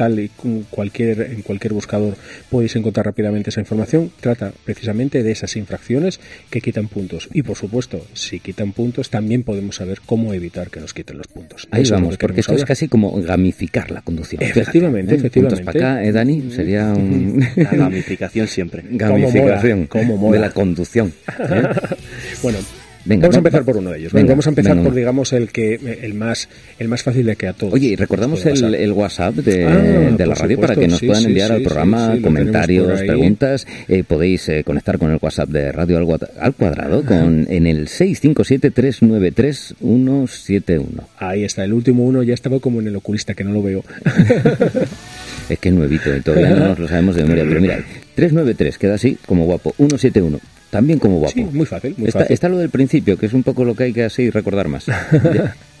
tal 0.00 0.18
y 0.18 0.30
cualquier, 0.70 1.20
en 1.20 1.42
cualquier 1.42 1.74
buscador 1.74 2.16
podéis 2.48 2.74
encontrar 2.74 3.04
rápidamente 3.04 3.50
esa 3.50 3.60
información, 3.60 4.10
trata 4.18 4.50
precisamente 4.64 5.22
de 5.22 5.30
esas 5.30 5.56
infracciones 5.56 6.20
que 6.48 6.62
quitan 6.62 6.88
puntos. 6.88 7.28
Y 7.34 7.42
por 7.42 7.58
supuesto, 7.58 8.06
si 8.14 8.40
quitan 8.40 8.72
puntos, 8.72 9.10
también 9.10 9.42
podemos 9.42 9.76
saber 9.76 10.00
cómo 10.06 10.32
evitar 10.32 10.70
que 10.70 10.80
nos 10.80 10.94
quiten 10.94 11.18
los 11.18 11.26
puntos. 11.26 11.68
Ahí 11.70 11.84
vamos, 11.90 12.16
porque 12.16 12.40
esto 12.40 12.54
es 12.54 12.64
casi 12.64 12.88
como 12.88 13.12
gamificar 13.20 13.90
la 13.90 14.00
conducción. 14.00 14.42
Efectivamente, 14.42 15.16
efectivamente. 15.16 15.56
Puntos 15.56 15.74
para 15.74 15.96
acá, 15.96 16.04
¿eh, 16.04 16.12
Dani? 16.12 16.50
Sería 16.50 16.94
un... 16.94 17.46
La 17.56 17.70
gamificación 17.70 18.48
siempre. 18.48 18.82
Gamificación 18.90 19.86
de 19.86 20.38
la 20.38 20.50
conducción. 20.50 21.12
¿eh? 21.40 21.68
bueno, 22.42 22.58
vamos 23.04 23.34
a 23.34 23.38
empezar 23.38 23.64
por 23.64 23.76
uno 23.76 23.90
de 23.90 23.98
ellos. 23.98 24.12
vamos 24.12 24.46
a 24.46 24.50
empezar 24.50 24.80
por, 24.82 24.94
digamos, 24.94 25.32
el 25.32 25.50
que 25.50 25.74
el 26.02 26.14
más 26.14 26.48
el 26.78 26.86
más 26.88 27.02
fácil 27.02 27.26
de 27.26 27.34
que 27.36 27.48
a 27.48 27.52
todos. 27.52 27.74
Oye, 27.74 27.88
y 27.88 27.96
recordamos 27.96 28.46
el, 28.46 28.92
WhatsApp 28.92 29.34
de, 29.36 29.66
ah, 29.66 30.14
la 30.18 30.34
radio 30.34 30.58
para 30.60 30.76
que 30.76 30.88
nos 30.88 31.00
puedan 31.00 31.24
enviar 31.24 31.52
al 31.52 31.62
programa 31.62 32.16
comentarios, 32.22 33.00
preguntas. 33.00 33.66
Eh, 33.88 34.04
podéis 34.04 34.48
eh, 34.48 34.64
conectar 34.64 34.98
con 34.98 35.10
el 35.10 35.18
WhatsApp 35.20 35.50
de 35.50 35.72
Radio 35.72 35.98
al, 35.98 36.06
Cuadrado 36.54 37.04
con 37.04 37.46
en 37.50 37.66
el 37.66 37.88
657-393-171. 37.88 40.86
Ahí 41.18 41.42
está, 41.44 41.64
el 41.64 41.72
último 41.72 42.04
uno 42.04 42.22
ya 42.22 42.34
estaba 42.34 42.60
como 42.60 42.80
en 42.80 42.86
el 42.88 42.96
oculista, 42.96 43.32
que 43.34 43.44
no 43.44 43.52
lo 43.52 43.62
veo. 43.62 43.84
es 45.48 45.58
que 45.58 45.68
es 45.68 45.74
nuevito 45.74 46.14
y 46.14 46.20
todavía 46.20 46.50
no 46.50 46.68
nos 46.68 46.78
lo 46.78 46.86
sabemos 46.88 47.16
de 47.16 47.22
memoria. 47.22 47.44
Pero 47.48 47.60
mira, 47.60 47.78
393 48.14 48.78
queda 48.78 48.94
así, 48.94 49.18
como 49.26 49.44
guapo. 49.44 49.74
171 49.76 50.38
también 50.70 50.98
como 50.98 51.18
guapo. 51.18 51.34
Sí, 51.34 51.44
muy 51.44 51.66
fácil, 51.66 51.94
muy 51.98 52.08
está, 52.08 52.20
fácil. 52.20 52.34
Está 52.34 52.48
lo 52.48 52.56
del 52.58 52.70
principio, 52.70 53.18
que 53.18 53.26
es 53.26 53.32
un 53.32 53.42
poco 53.42 53.64
lo 53.64 53.74
que 53.74 53.82
hay 53.84 53.92
que 53.92 54.04
así 54.04 54.30
recordar 54.30 54.68
más. 54.68 54.86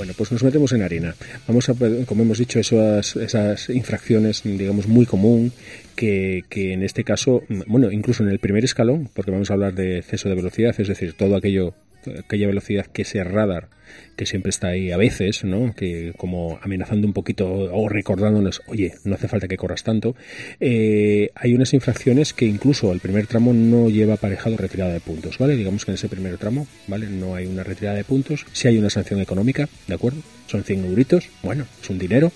Bueno, 0.00 0.14
pues 0.16 0.32
nos 0.32 0.42
metemos 0.42 0.72
en 0.72 0.80
harina. 0.80 1.14
Vamos 1.46 1.68
a, 1.68 1.74
como 2.06 2.22
hemos 2.22 2.38
dicho, 2.38 2.58
esas, 2.58 3.16
esas 3.16 3.68
infracciones, 3.68 4.40
digamos, 4.44 4.88
muy 4.88 5.04
común, 5.04 5.52
que, 5.94 6.42
que, 6.48 6.72
en 6.72 6.82
este 6.82 7.04
caso, 7.04 7.42
bueno, 7.66 7.92
incluso 7.92 8.22
en 8.22 8.30
el 8.30 8.38
primer 8.38 8.64
escalón, 8.64 9.10
porque 9.12 9.30
vamos 9.30 9.50
a 9.50 9.52
hablar 9.52 9.74
de 9.74 9.98
exceso 9.98 10.30
de 10.30 10.36
velocidad, 10.36 10.74
es 10.78 10.88
decir, 10.88 11.12
todo 11.12 11.36
aquello, 11.36 11.74
aquella 12.18 12.46
velocidad 12.46 12.86
que 12.86 13.02
ese 13.02 13.22
radar 13.24 13.68
que 14.16 14.26
siempre 14.26 14.50
está 14.50 14.68
ahí 14.68 14.90
a 14.90 14.96
veces, 14.96 15.44
¿no? 15.44 15.74
Que 15.74 16.12
como 16.16 16.58
amenazando 16.62 17.06
un 17.06 17.12
poquito 17.12 17.48
o 17.48 17.88
recordándonos, 17.88 18.62
oye, 18.66 18.94
no 19.04 19.14
hace 19.14 19.28
falta 19.28 19.48
que 19.48 19.56
corras 19.56 19.82
tanto. 19.82 20.14
Eh, 20.60 21.30
hay 21.34 21.54
unas 21.54 21.72
infracciones 21.72 22.32
que 22.32 22.44
incluso 22.44 22.92
el 22.92 23.00
primer 23.00 23.26
tramo 23.26 23.52
no 23.52 23.88
lleva 23.88 24.14
aparejado 24.14 24.56
retirada 24.56 24.92
de 24.92 25.00
puntos, 25.00 25.38
¿vale? 25.38 25.56
Digamos 25.56 25.84
que 25.84 25.92
en 25.92 25.94
ese 25.94 26.08
primer 26.08 26.36
tramo, 26.36 26.66
¿vale? 26.86 27.06
No 27.08 27.34
hay 27.34 27.46
una 27.46 27.64
retirada 27.64 27.96
de 27.96 28.04
puntos. 28.04 28.44
Si 28.52 28.68
hay 28.68 28.78
una 28.78 28.90
sanción 28.90 29.20
económica, 29.20 29.68
¿de 29.86 29.94
acuerdo? 29.94 30.20
Son 30.46 30.64
100 30.64 30.84
euritos, 30.84 31.28
bueno, 31.42 31.64
es 31.82 31.90
un 31.90 31.98
dinero. 31.98 32.32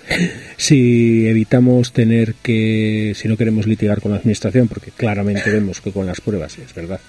Si 0.57 1.27
evitamos 1.27 1.93
tener 1.93 2.35
que, 2.37 3.13
si 3.15 3.29
no 3.29 3.37
queremos 3.37 3.67
litigar 3.67 4.01
con 4.01 4.13
la 4.13 4.19
administración, 4.19 4.69
porque 4.69 4.93
claramente 4.93 5.51
vemos 5.51 5.81
que 5.81 5.93
con 5.93 6.07
las 6.07 6.21
pruebas, 6.21 6.59
es 6.59 6.73
verdad, 6.75 7.01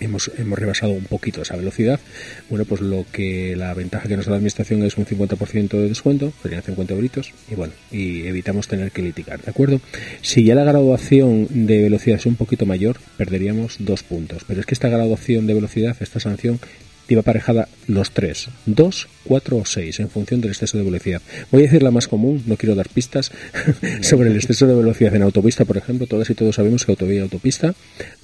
hemos, 0.00 0.30
hemos 0.36 0.58
rebasado 0.58 0.92
un 0.92 1.04
poquito 1.04 1.42
esa 1.42 1.56
velocidad, 1.56 2.00
bueno, 2.48 2.64
pues 2.64 2.80
lo 2.80 3.04
que 3.12 3.56
la 3.56 3.74
ventaja 3.74 4.08
que 4.08 4.16
nos 4.16 4.26
da 4.26 4.32
la 4.32 4.36
administración 4.36 4.82
es 4.84 4.96
un 4.96 5.06
50% 5.06 5.68
de 5.68 5.88
descuento, 5.88 6.32
serían 6.42 6.62
50 6.62 6.94
euritos, 6.94 7.32
y 7.50 7.54
bueno, 7.54 7.72
y 7.90 8.26
evitamos 8.26 8.68
tener 8.68 8.92
que 8.92 9.02
litigar, 9.02 9.40
¿de 9.42 9.50
acuerdo? 9.50 9.80
Si 10.22 10.44
ya 10.44 10.54
la 10.54 10.64
graduación 10.64 11.66
de 11.66 11.82
velocidad 11.82 12.18
es 12.18 12.26
un 12.26 12.36
poquito 12.36 12.66
mayor, 12.66 12.96
perderíamos 13.16 13.76
dos 13.80 14.02
puntos, 14.02 14.44
pero 14.46 14.60
es 14.60 14.66
que 14.66 14.74
esta 14.74 14.88
graduación 14.88 15.46
de 15.46 15.54
velocidad, 15.54 15.96
esta 16.00 16.20
sanción, 16.20 16.60
lleva 17.08 17.20
aparejada 17.20 17.68
los 17.86 18.10
tres, 18.10 18.48
dos, 18.66 19.08
cuatro 19.24 19.58
o 19.58 19.64
seis, 19.64 20.00
en 20.00 20.08
función 20.08 20.40
del 20.40 20.50
exceso 20.50 20.78
de 20.78 20.84
velocidad. 20.84 21.22
Voy 21.50 21.62
a 21.62 21.64
decir 21.64 21.82
la 21.82 21.90
más 21.90 22.08
común, 22.08 22.42
no 22.46 22.56
quiero 22.56 22.74
dar 22.74 22.88
pistas 22.88 23.32
sobre 24.00 24.30
el 24.30 24.36
exceso 24.36 24.66
de 24.66 24.74
velocidad 24.74 25.14
en 25.14 25.22
autopista, 25.22 25.64
por 25.64 25.76
ejemplo. 25.76 26.06
Todas 26.06 26.30
y 26.30 26.34
todos 26.34 26.56
sabemos 26.56 26.84
que 26.84 26.92
autovía 26.92 27.16
y 27.16 27.22
autopista, 27.22 27.74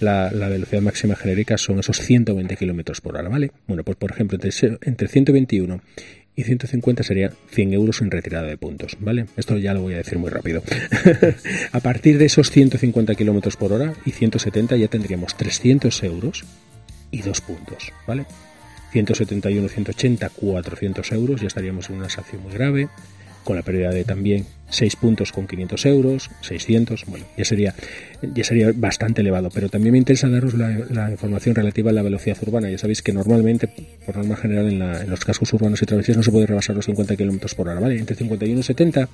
la, 0.01 0.31
velocidad 0.31 0.83
máxima 0.83 1.17
genérica 1.17 1.59
son 1.59 1.79
esos 1.79 1.99
120 2.01 2.57
kilómetros 2.57 3.01
por 3.01 3.17
hora, 3.17 3.29
¿vale? 3.29 3.51
Bueno, 3.67 3.85
pues 3.85 3.97
por 3.97 4.11
ejemplo, 4.11 4.39
entre, 4.41 4.79
entre 4.83 5.09
121 5.09 5.81
y 6.35 6.45
150 6.45 7.03
sería 7.03 7.31
100 7.51 7.73
euros 7.75 8.01
en 8.01 8.11
retirada 8.11 8.49
de 8.49 8.57
puntos, 8.57 8.97
¿vale? 9.01 9.27
Esto 9.37 9.59
ya 9.59 9.75
lo 9.75 9.83
voy 9.83 9.95
a 9.95 9.99
decir 9.99 10.19
muy 10.19 10.31
rápido. 10.31 10.63
a 11.73 11.81
partir 11.81 12.19
de 12.19 12.27
esos 12.27 12.51
150 12.51 13.15
kilómetros 13.15 13.57
por 13.57 13.73
hora 13.73 13.95
y 14.07 14.13
170 14.13 14.77
ya 14.77 14.89
tendríamos 14.89 15.37
300 15.37 16.03
euros 16.05 16.45
y 17.11 17.23
dos 17.23 17.41
puntos, 17.41 17.93
¿vale? 18.07 18.25
171, 18.93 19.69
180, 19.69 20.29
400 20.29 21.13
euros, 21.13 21.41
ya 21.41 21.47
estaríamos 21.47 21.89
en 21.89 21.97
una 21.97 22.11
sanción 22.11 22.43
muy 22.43 22.53
grave, 22.53 22.89
con 23.43 23.57
la 23.57 23.63
pérdida 23.63 23.91
de 23.91 24.05
también 24.05 24.47
6 24.73 24.97
puntos 24.97 25.33
con 25.33 25.47
500 25.47 25.87
euros, 25.87 26.31
600, 26.41 27.05
bueno, 27.07 27.27
ya 27.37 27.45
sería, 27.45 27.75
ya 28.23 28.43
sería 28.43 28.73
bastante 28.75 29.21
elevado. 29.21 29.51
Pero 29.53 29.69
también 29.69 29.93
me 29.93 29.99
interesa 29.99 30.29
daros 30.29 30.55
la, 30.55 31.11
información 31.11 31.55
relativa 31.55 31.91
a 31.91 31.93
la 31.93 32.03
velocidad 32.03 32.37
urbana. 32.43 32.71
Ya 32.71 32.79
sabéis 32.79 33.03
que 33.03 33.13
normalmente, 33.13 33.69
por 34.05 34.17
norma 34.17 34.37
general, 34.37 34.69
en, 34.69 35.11
los 35.11 35.25
cascos 35.25 35.53
urbanos 35.53 35.83
y 35.83 35.87
travesías 35.87 36.17
no 36.17 36.23
se 36.23 36.31
puede 36.31 36.47
rebasar 36.47 36.75
los 36.75 36.87
50 36.87 37.17
kilómetros 37.17 37.55
por 37.55 37.69
hora, 37.69 37.81
¿vale? 37.81 37.99
Entre 37.99 38.17
51 38.17 38.61
y 38.61 38.63
70 38.63 39.09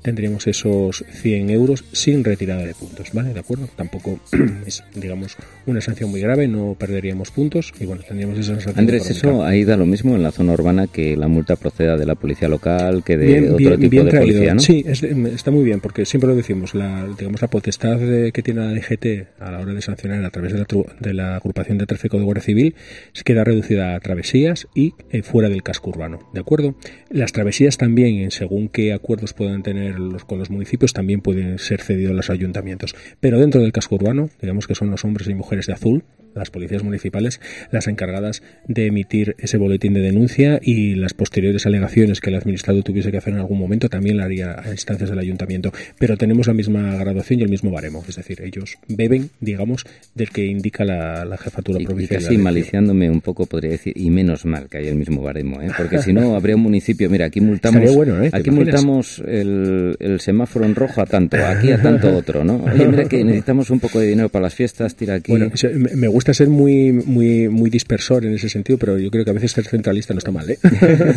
tendríamos 0.00 0.46
esos 0.46 1.04
100 1.10 1.50
euros 1.50 1.84
sin 1.92 2.24
retirada 2.24 2.64
de 2.64 2.74
puntos, 2.74 3.08
¿vale? 3.12 3.34
¿De 3.34 3.40
acuerdo? 3.40 3.68
Tampoco 3.76 4.18
es, 4.66 4.82
digamos, 4.94 5.36
una 5.66 5.80
sanción 5.80 6.10
muy 6.10 6.20
grave, 6.20 6.48
no 6.48 6.74
perderíamos 6.78 7.30
puntos 7.30 7.72
y 7.78 7.84
bueno, 7.84 8.02
tendríamos 8.06 8.38
esa 8.38 8.54
sanción. 8.54 8.78
Andrés, 8.78 9.10
eso 9.10 9.44
ahí 9.44 9.64
da 9.64 9.76
lo 9.76 9.86
mismo 9.86 10.16
en 10.16 10.22
la 10.22 10.32
zona 10.32 10.54
urbana 10.54 10.86
que 10.86 11.16
la 11.16 11.28
multa 11.28 11.56
proceda 11.56 11.96
de 11.96 12.06
la 12.06 12.14
policía 12.14 12.48
local, 12.48 13.04
que 13.04 13.18
de 13.18 13.50
otro 13.50 13.78
tipo 13.78 14.04
de 14.04 14.18
policía, 14.18 14.54
¿no? 14.54 14.60
Sí, 14.60 14.84
es 14.86 15.01
está 15.02 15.50
muy 15.50 15.64
bien, 15.64 15.80
porque 15.80 16.04
siempre 16.04 16.28
lo 16.28 16.36
decimos, 16.36 16.74
la, 16.74 17.06
digamos, 17.18 17.40
la 17.42 17.48
potestad 17.48 17.98
que 17.98 18.42
tiene 18.42 18.60
la 18.60 18.72
DGT 18.72 19.40
a 19.40 19.50
la 19.50 19.60
hora 19.60 19.74
de 19.74 19.82
sancionar 19.82 20.24
a 20.24 20.30
través 20.30 20.52
de 20.52 20.58
la, 20.58 20.66
de 21.00 21.14
la 21.14 21.36
agrupación 21.36 21.78
de 21.78 21.86
tráfico 21.86 22.18
de 22.18 22.24
Guardia 22.24 22.42
Civil 22.42 22.74
se 23.12 23.24
queda 23.24 23.44
reducida 23.44 23.94
a 23.94 24.00
travesías 24.00 24.68
y 24.74 24.94
eh, 25.10 25.22
fuera 25.22 25.48
del 25.48 25.62
casco 25.62 25.90
urbano, 25.90 26.30
¿de 26.32 26.40
acuerdo? 26.40 26.74
Las 27.10 27.32
travesías 27.32 27.78
también, 27.78 28.30
según 28.30 28.68
qué 28.68 28.92
acuerdos 28.92 29.32
puedan 29.32 29.62
tener 29.62 29.98
los, 29.98 30.24
con 30.24 30.38
los 30.38 30.50
municipios, 30.50 30.92
también 30.92 31.20
pueden 31.20 31.58
ser 31.58 31.80
cedidos 31.80 32.12
a 32.12 32.14
los 32.14 32.30
ayuntamientos, 32.30 32.94
pero 33.20 33.38
dentro 33.38 33.60
del 33.60 33.72
casco 33.72 33.96
urbano, 33.96 34.30
digamos 34.40 34.66
que 34.66 34.74
son 34.74 34.90
los 34.90 35.04
hombres 35.04 35.28
y 35.28 35.34
mujeres 35.34 35.66
de 35.66 35.72
azul, 35.72 36.04
las 36.34 36.50
policías 36.50 36.82
municipales, 36.82 37.40
las 37.70 37.86
encargadas 37.88 38.42
de 38.66 38.86
emitir 38.86 39.36
ese 39.38 39.56
boletín 39.58 39.94
de 39.94 40.00
denuncia 40.00 40.60
y 40.62 40.94
las 40.94 41.14
posteriores 41.14 41.66
alegaciones 41.66 42.20
que 42.20 42.30
el 42.30 42.36
administrado 42.36 42.82
tuviese 42.82 43.10
que 43.10 43.18
hacer 43.18 43.34
en 43.34 43.40
algún 43.40 43.58
momento 43.58 43.88
también 43.88 44.16
la 44.16 44.24
haría 44.24 44.56
a 44.58 44.70
instancias 44.70 45.10
del 45.10 45.18
ayuntamiento. 45.18 45.72
Pero 45.98 46.16
tenemos 46.16 46.46
la 46.46 46.54
misma 46.54 46.96
graduación 46.96 47.40
y 47.40 47.42
el 47.42 47.48
mismo 47.48 47.70
baremo, 47.70 48.04
es 48.08 48.16
decir, 48.16 48.40
ellos 48.42 48.78
beben, 48.88 49.30
digamos, 49.40 49.84
del 50.14 50.30
que 50.30 50.46
indica 50.46 50.84
la, 50.84 51.36
jefatura 51.42 51.78
provincial. 51.84 52.20
Y 52.20 52.24
casi 52.24 52.38
maliciándome 52.38 53.10
un 53.10 53.20
poco 53.20 53.46
podría 53.46 53.72
decir, 53.72 53.94
y 53.96 54.10
menos 54.10 54.44
mal 54.44 54.68
que 54.68 54.78
hay 54.78 54.88
el 54.88 54.96
mismo 54.96 55.22
baremo, 55.22 55.60
¿eh? 55.60 55.68
porque 55.76 55.98
si 55.98 56.12
no 56.12 56.36
habría 56.36 56.56
un 56.56 56.62
municipio, 56.62 57.08
mira, 57.10 57.26
aquí 57.26 57.40
multamos, 57.40 57.82
¿eh? 57.82 58.30
aquí 58.32 58.50
multamos 58.50 59.22
el, 59.26 59.96
semáforo 60.20 60.64
en 60.64 60.74
rojo 60.74 61.00
a 61.00 61.06
tanto, 61.06 61.36
aquí 61.44 61.72
a 61.72 61.80
tanto 61.80 62.14
otro, 62.14 62.44
¿no? 62.44 62.62
Oye, 62.64 62.86
mira 62.86 63.04
que 63.04 63.24
necesitamos 63.24 63.70
un 63.70 63.80
poco 63.80 63.98
de 63.98 64.06
dinero 64.06 64.28
para 64.28 64.44
las 64.44 64.54
fiestas, 64.54 64.94
tira 64.94 65.14
aquí. 65.14 65.32
Bueno, 65.32 65.50
me 65.96 66.08
gusta 66.08 66.21
gusta 66.22 66.34
ser 66.34 66.48
muy, 66.48 66.92
muy, 66.92 67.48
muy 67.48 67.68
dispersor 67.68 68.24
en 68.24 68.34
ese 68.34 68.48
sentido, 68.48 68.78
pero 68.78 68.96
yo 68.96 69.10
creo 69.10 69.24
que 69.24 69.30
a 69.30 69.34
veces 69.34 69.50
ser 69.50 69.64
centralista 69.64 70.14
no 70.14 70.18
está 70.18 70.30
mal, 70.30 70.48
¿eh? 70.48 70.58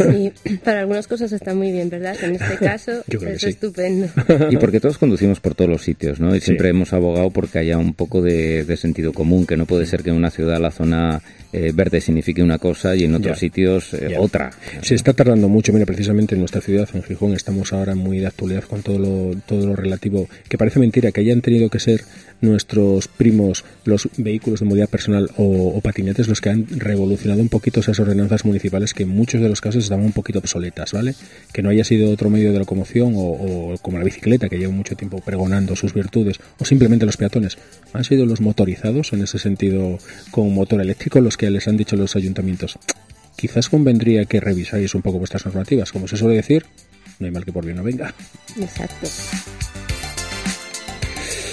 Sí, 0.10 0.58
para 0.64 0.80
algunas 0.80 1.06
cosas 1.06 1.32
está 1.32 1.54
muy 1.54 1.72
bien, 1.72 1.92
¿verdad? 1.92 2.16
En 2.24 2.34
este 2.34 2.58
caso 2.58 2.92
es 3.08 3.44
estupendo. 3.44 4.08
Y 4.50 4.58
porque 4.58 4.80
todos 4.80 4.98
conducimos 4.98 5.40
por 5.40 5.54
todos 5.54 5.70
los 5.70 5.84
sitios, 5.84 6.20
¿no? 6.20 6.36
Y 6.36 6.42
siempre 6.42 6.70
hemos 6.70 6.92
abogado 6.94 7.30
porque 7.30 7.60
haya 7.60 7.78
un 7.78 7.94
poco 7.94 8.24
de, 8.24 8.66
sentido 8.78 9.14
común, 9.14 9.46
que 9.46 9.58
no 9.58 9.68
puede 9.68 9.86
ser 9.86 10.02
que 10.02 10.10
en 10.10 10.16
una 10.16 10.32
ciudad 10.32 10.60
la 10.60 10.72
zona 10.72 11.22
eh, 11.56 11.72
verde 11.74 12.02
signifique 12.02 12.44
una 12.44 12.58
cosa 12.58 12.98
y 12.98 13.06
en 13.06 13.16
otros 13.16 13.40
sitios 13.40 13.94
eh, 13.94 14.18
otra. 14.20 14.52
Se 14.82 14.94
está 14.94 15.14
tardando 15.14 15.48
mucho, 15.48 15.72
mira, 15.72 15.86
precisamente 15.86 16.36
en 16.36 16.42
nuestra 16.42 16.60
ciudad, 16.60 16.90
en 16.94 17.02
Gijón, 17.02 17.34
estamos 17.34 17.72
ahora 17.72 17.96
muy 17.96 18.20
de 18.20 18.28
actualidad 18.28 18.66
con 18.66 18.82
todo 18.82 19.00
lo, 19.00 19.40
todo 19.46 19.68
lo 19.68 19.74
relativo, 19.74 20.28
que 20.50 20.58
parece 20.58 20.80
mentira 20.80 21.14
que 21.14 21.22
hayan 21.22 21.40
tenido 21.40 21.70
que 21.70 21.80
ser 21.80 22.04
nuestros 22.42 23.08
primos 23.08 23.64
los 23.86 24.10
vehículos 24.18 24.60
de 24.60 24.66
movilidad 24.66 24.90
personal 24.90 25.30
o, 25.38 25.80
patinetes 25.82 26.28
los 26.28 26.42
que 26.42 26.50
han 26.50 26.68
revolucionado 26.68 27.42
un 27.42 27.50
poquito 27.50 27.80
esas 27.80 28.00
ordenanzas 28.00 28.44
municipales 28.44 28.94
que 28.94 29.04
en 29.04 29.10
muchos 29.10 29.42
de 29.42 29.50
los 29.50 29.62
casos 29.62 29.84
estaban 29.84 30.06
un 30.06 30.12
poquito 30.12 30.40
obsoletas, 30.40 30.94
¿vale? 30.94 31.14
Que 31.54 31.62
no 31.62 31.70
haya 31.70 31.84
sido 31.84 32.12
otro 32.12 32.30
medio 32.30 32.52
de 32.52 32.60
locomoción 32.60 33.14
o, 33.16 33.76
como 33.82 33.98
la 34.00 34.04
bicicleta 34.04 34.50
que 34.50 34.58
lleva 34.58 34.74
mucho 34.74 34.96
tiempo 34.96 35.22
pregonando 35.22 35.76
sus 35.76 35.94
virtudes 35.94 36.40
o 36.58 36.66
simplemente 36.66 37.06
los 37.06 37.18
peatones. 37.18 37.58
Han 37.94 38.04
sido 38.04 38.26
los 38.26 38.42
motorizados 38.42 39.14
en 39.14 39.22
ese 39.22 39.38
sentido 39.38 40.00
con 40.32 40.54
motor 40.54 40.82
eléctrico 40.82 41.22
los 41.22 41.38
que 41.38 41.45
les 41.50 41.68
han 41.68 41.78
dicho 41.78 41.96
los 41.96 42.16
ayuntamientos. 42.16 42.78
Quizás 43.36 43.70
convendría 43.70 44.26
que 44.26 44.40
revisáis 44.40 44.96
un 44.96 45.02
poco 45.02 45.20
vuestras 45.20 45.46
normativas, 45.46 45.92
como 45.92 46.08
se 46.08 46.18
suele 46.18 46.36
decir, 46.36 46.66
no 47.20 47.26
hay 47.26 47.32
mal 47.32 47.46
que 47.46 47.52
por 47.52 47.66
bien 47.66 47.78
no 47.78 47.84
venga. 47.84 48.14
Exacto. 48.60 49.08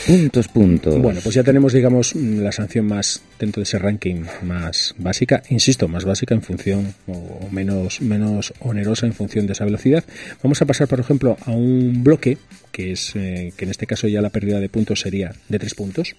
Puntos, 0.06 0.48
puntos. 0.48 1.00
Bueno, 1.00 1.20
pues 1.22 1.36
ya 1.36 1.44
tenemos, 1.44 1.72
digamos, 1.72 2.16
la 2.16 2.50
sanción 2.50 2.86
más 2.86 3.22
dentro 3.38 3.60
de 3.60 3.64
ese 3.64 3.78
ranking 3.78 4.24
más 4.42 4.96
básica, 4.98 5.44
insisto, 5.48 5.86
más 5.86 6.04
básica 6.04 6.34
en 6.34 6.42
función 6.42 6.94
o 7.06 7.48
menos, 7.52 8.00
menos 8.00 8.52
onerosa 8.58 9.06
en 9.06 9.12
función 9.12 9.46
de 9.46 9.52
esa 9.52 9.64
velocidad. 9.64 10.02
Vamos 10.42 10.60
a 10.60 10.66
pasar, 10.66 10.88
por 10.88 10.98
ejemplo, 10.98 11.36
a 11.46 11.52
un 11.52 12.02
bloque 12.02 12.36
que 12.72 12.92
es 12.92 13.12
eh, 13.14 13.52
que 13.56 13.64
en 13.64 13.70
este 13.70 13.86
caso 13.86 14.08
ya 14.08 14.20
la 14.20 14.30
pérdida 14.30 14.58
de 14.58 14.68
puntos 14.68 15.00
sería 15.00 15.34
de 15.48 15.58
tres 15.60 15.74
puntos 15.74 16.16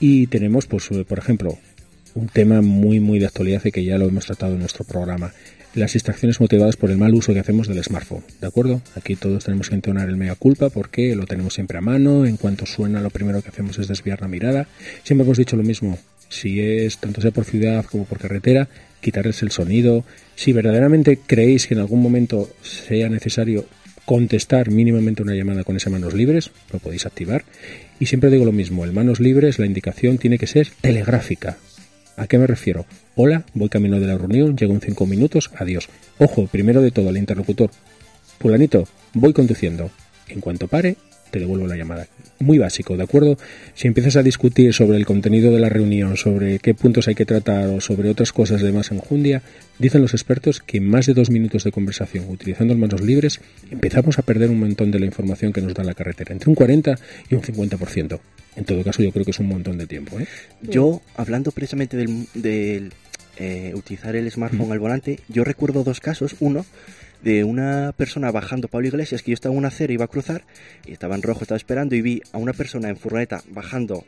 y 0.00 0.26
tenemos, 0.26 0.66
pues, 0.66 0.90
eh, 0.90 1.04
por 1.04 1.18
ejemplo, 1.18 1.58
un 2.16 2.28
tema 2.28 2.62
muy, 2.62 2.98
muy 2.98 3.18
de 3.18 3.26
actualidad 3.26 3.64
y 3.64 3.70
que 3.70 3.84
ya 3.84 3.98
lo 3.98 4.08
hemos 4.08 4.26
tratado 4.26 4.54
en 4.54 4.60
nuestro 4.60 4.84
programa 4.84 5.32
las 5.74 5.92
distracciones 5.92 6.40
motivadas 6.40 6.76
por 6.76 6.90
el 6.90 6.96
mal 6.96 7.14
uso 7.14 7.34
que 7.34 7.40
hacemos 7.40 7.68
del 7.68 7.84
smartphone, 7.84 8.24
¿de 8.40 8.46
acuerdo? 8.46 8.80
Aquí 8.94 9.14
todos 9.14 9.44
tenemos 9.44 9.68
que 9.68 9.74
entonar 9.74 10.08
el 10.08 10.16
mega 10.16 10.34
culpa 10.34 10.70
porque 10.70 11.14
lo 11.14 11.26
tenemos 11.26 11.52
siempre 11.52 11.76
a 11.76 11.82
mano, 11.82 12.24
en 12.24 12.38
cuanto 12.38 12.64
suena 12.64 13.02
lo 13.02 13.10
primero 13.10 13.42
que 13.42 13.50
hacemos 13.50 13.78
es 13.78 13.86
desviar 13.86 14.22
la 14.22 14.28
mirada. 14.28 14.66
Siempre 15.02 15.26
hemos 15.26 15.36
dicho 15.36 15.54
lo 15.54 15.62
mismo, 15.62 15.98
si 16.30 16.60
es 16.60 16.96
tanto 16.96 17.20
sea 17.20 17.30
por 17.30 17.44
ciudad 17.44 17.84
como 17.84 18.06
por 18.06 18.18
carretera, 18.18 18.68
quitarles 19.02 19.42
el 19.42 19.50
sonido. 19.50 20.04
Si 20.34 20.54
verdaderamente 20.54 21.18
creéis 21.26 21.66
que 21.66 21.74
en 21.74 21.80
algún 21.80 22.02
momento 22.02 22.48
sea 22.62 23.10
necesario 23.10 23.66
contestar 24.06 24.70
mínimamente 24.70 25.22
una 25.22 25.34
llamada 25.34 25.62
con 25.62 25.76
ese 25.76 25.90
manos 25.90 26.14
libres, 26.14 26.52
lo 26.72 26.78
podéis 26.78 27.04
activar. 27.04 27.44
Y 28.00 28.06
siempre 28.06 28.30
digo 28.30 28.46
lo 28.46 28.52
mismo, 28.52 28.84
el 28.84 28.94
manos 28.94 29.20
libres, 29.20 29.58
la 29.58 29.66
indicación 29.66 30.16
tiene 30.16 30.38
que 30.38 30.46
ser 30.46 30.68
telegráfica. 30.80 31.58
¿A 32.16 32.26
qué 32.26 32.38
me 32.38 32.46
refiero? 32.46 32.86
Hola, 33.14 33.44
voy 33.52 33.68
camino 33.68 34.00
de 34.00 34.06
la 34.06 34.16
reunión, 34.16 34.56
llego 34.56 34.72
en 34.72 34.80
cinco 34.80 35.06
minutos, 35.06 35.50
adiós. 35.56 35.88
Ojo, 36.18 36.46
primero 36.46 36.80
de 36.80 36.90
todo, 36.90 37.10
el 37.10 37.18
interlocutor. 37.18 37.70
Fulanito, 38.40 38.88
voy 39.12 39.34
conduciendo. 39.34 39.90
En 40.28 40.40
cuanto 40.40 40.66
pare, 40.66 40.96
te 41.30 41.38
devuelvo 41.38 41.66
la 41.66 41.76
llamada. 41.76 42.06
Muy 42.38 42.58
básico, 42.58 42.96
¿de 42.96 43.02
acuerdo? 43.02 43.38
Si 43.74 43.88
empiezas 43.88 44.16
a 44.16 44.22
discutir 44.22 44.74
sobre 44.74 44.98
el 44.98 45.06
contenido 45.06 45.50
de 45.52 45.60
la 45.60 45.68
reunión, 45.68 46.16
sobre 46.16 46.58
qué 46.58 46.74
puntos 46.74 47.08
hay 47.08 47.14
que 47.14 47.24
tratar 47.24 47.68
o 47.68 47.80
sobre 47.80 48.10
otras 48.10 48.32
cosas 48.32 48.60
de 48.62 48.72
más 48.72 48.90
enjundia, 48.90 49.42
dicen 49.78 50.02
los 50.02 50.14
expertos 50.14 50.60
que 50.60 50.78
en 50.78 50.88
más 50.88 51.06
de 51.06 51.14
dos 51.14 51.30
minutos 51.30 51.64
de 51.64 51.72
conversación 51.72 52.26
utilizando 52.28 52.74
manos 52.76 53.00
libres 53.00 53.40
empezamos 53.70 54.18
a 54.18 54.22
perder 54.22 54.50
un 54.50 54.60
montón 54.60 54.90
de 54.90 54.98
la 54.98 55.06
información 55.06 55.52
que 55.52 55.60
nos 55.60 55.74
da 55.74 55.84
la 55.84 55.94
carretera, 55.94 56.32
entre 56.32 56.50
un 56.50 56.54
40 56.54 56.96
y 57.30 57.34
un 57.34 57.42
50%. 57.42 58.20
En 58.56 58.64
todo 58.64 58.82
caso, 58.82 59.02
yo 59.02 59.12
creo 59.12 59.24
que 59.24 59.30
es 59.30 59.38
un 59.38 59.48
montón 59.48 59.76
de 59.76 59.86
tiempo. 59.86 60.18
¿eh? 60.18 60.26
Yo, 60.62 61.02
hablando 61.14 61.52
precisamente 61.52 61.96
del, 61.96 62.92
eh, 63.38 63.72
utilizar 63.74 64.16
el 64.16 64.30
smartphone 64.30 64.72
al 64.72 64.78
volante, 64.78 65.20
yo 65.28 65.44
recuerdo 65.44 65.84
dos 65.84 66.00
casos. 66.00 66.36
Uno, 66.40 66.64
de 67.26 67.42
una 67.42 67.92
persona 67.96 68.30
bajando 68.30 68.68
Pablo 68.68 68.86
Iglesias, 68.86 69.20
que 69.20 69.32
yo 69.32 69.34
estaba 69.34 69.52
en 69.52 69.58
una 69.58 69.68
acera, 69.68 69.92
iba 69.92 70.04
a 70.04 70.08
cruzar, 70.08 70.44
y 70.86 70.92
estaba 70.92 71.16
en 71.16 71.22
rojo, 71.22 71.40
estaba 71.42 71.56
esperando, 71.56 71.96
y 71.96 72.00
vi 72.00 72.22
a 72.30 72.38
una 72.38 72.52
persona 72.52 72.88
en 72.88 72.96
furgoneta 72.96 73.42
bajando 73.50 74.04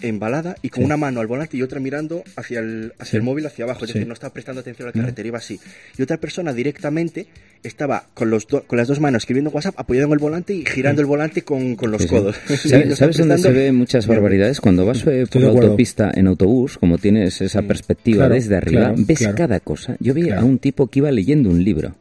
embalada 0.00 0.56
y 0.62 0.70
con 0.70 0.84
una 0.84 0.96
mano 0.96 1.20
al 1.20 1.26
volante 1.26 1.58
y 1.58 1.62
otra 1.62 1.80
mirando 1.80 2.24
hacia 2.36 2.60
el, 2.60 2.94
hacia 2.98 3.18
el 3.18 3.22
móvil 3.22 3.44
hacia 3.44 3.66
abajo, 3.66 3.84
es 3.84 3.92
decir, 3.92 4.06
no 4.06 4.14
estaba 4.14 4.32
prestando 4.32 4.62
atención 4.62 4.88
a 4.88 4.92
la 4.92 4.98
carretera, 4.98 5.28
iba 5.28 5.36
así. 5.36 5.60
Y 5.98 6.02
otra 6.02 6.16
persona 6.16 6.54
directamente 6.54 7.26
estaba 7.62 8.06
con, 8.14 8.30
los 8.30 8.46
con 8.46 8.78
las 8.78 8.88
dos 8.88 9.00
manos 9.00 9.24
escribiendo 9.24 9.50
WhatsApp, 9.50 9.74
apoyado 9.76 10.06
en 10.06 10.12
el 10.14 10.18
volante 10.18 10.54
y 10.54 10.64
girando 10.64 11.02
el 11.02 11.06
volante 11.06 11.42
con, 11.42 11.76
con 11.76 11.90
los 11.90 12.06
codos. 12.06 12.36
¿Sabes, 12.46 13.18
dónde 13.18 13.36
se 13.36 13.50
ven 13.50 13.74
muchas 13.74 14.06
barbaridades? 14.06 14.62
Cuando 14.62 14.86
vas 14.86 15.04
eh, 15.06 15.26
por 15.30 15.42
la 15.42 15.48
autopista 15.48 16.10
en 16.14 16.28
autobús, 16.28 16.78
como 16.78 16.96
tienes 16.96 17.42
esa 17.42 17.60
perspectiva 17.62 18.30
desde 18.30 18.56
arriba, 18.56 18.94
ves 18.96 19.28
cada 19.36 19.60
cosa. 19.60 19.96
Yo 20.00 20.14
vi 20.14 20.30
a 20.30 20.42
un 20.42 20.58
tipo 20.58 20.86
que 20.86 21.00
iba 21.00 21.10
leyendo 21.10 21.50
un 21.50 21.62
libro. 21.62 21.94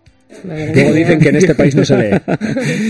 Luego 0.44 0.94
dicen 0.94 1.20
que 1.20 1.30
en 1.30 1.36
este 1.38 1.56
país 1.56 1.76
no 1.76 1.86
se 1.86 1.98
lee. 1.98 2.18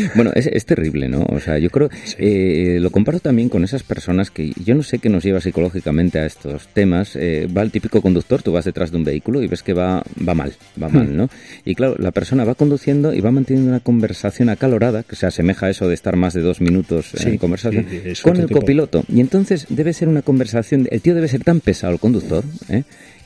bueno, 0.15 0.31
es, 0.35 0.65
terrible, 0.65 1.07
¿no? 1.07 1.25
O 1.29 1.39
sea, 1.39 1.57
yo 1.57 1.69
creo, 1.69 1.89
eh, 2.17 2.77
lo 2.81 2.89
comparo 2.91 3.19
también 3.19 3.49
con 3.49 3.63
esas 3.63 3.83
personas 3.83 4.31
que 4.31 4.51
yo 4.63 4.75
no 4.75 4.83
sé 4.83 4.99
qué 4.99 5.09
nos 5.09 5.23
lleva 5.23 5.41
psicológicamente 5.41 6.19
a 6.19 6.25
estos 6.25 6.67
temas. 6.69 7.15
Eh, 7.15 7.47
va 7.55 7.61
el 7.61 7.71
típico 7.71 8.01
conductor, 8.01 8.41
tú 8.41 8.51
vas 8.51 8.65
detrás 8.65 8.91
de 8.91 8.97
un 8.97 9.03
vehículo 9.03 9.41
y 9.41 9.47
ves 9.47 9.63
que 9.63 9.73
va, 9.73 10.03
va 10.27 10.33
mal, 10.33 10.53
va 10.81 10.89
mal, 10.89 11.07
hmm. 11.07 11.17
¿no? 11.17 11.29
Y 11.63 11.75
claro, 11.75 11.95
la 11.99 12.11
persona 12.11 12.43
va 12.45 12.55
conduciendo 12.55 13.13
y 13.13 13.21
va 13.21 13.31
manteniendo 13.31 13.69
una 13.69 13.79
conversación 13.79 14.49
acalorada, 14.49 15.03
que 15.03 15.15
se 15.15 15.25
asemeja 15.25 15.67
a 15.67 15.69
eso 15.69 15.87
de 15.87 15.93
estar 15.93 16.15
más 16.15 16.33
de 16.33 16.41
dos 16.41 16.61
minutos 16.61 17.13
en 17.25 17.37
conversación, 17.37 17.85
con 18.21 18.37
el 18.37 18.49
copiloto. 18.49 19.03
Y 19.07 19.19
entonces 19.19 19.67
debe 19.69 19.93
ser 19.93 20.07
una 20.07 20.21
conversación, 20.21 20.87
el 20.91 21.01
tío 21.01 21.15
debe 21.15 21.27
ser 21.27 21.43
tan 21.43 21.59
pesado, 21.59 21.93
el 21.93 21.99
conductor, 21.99 22.43
¿eh? 22.69 22.83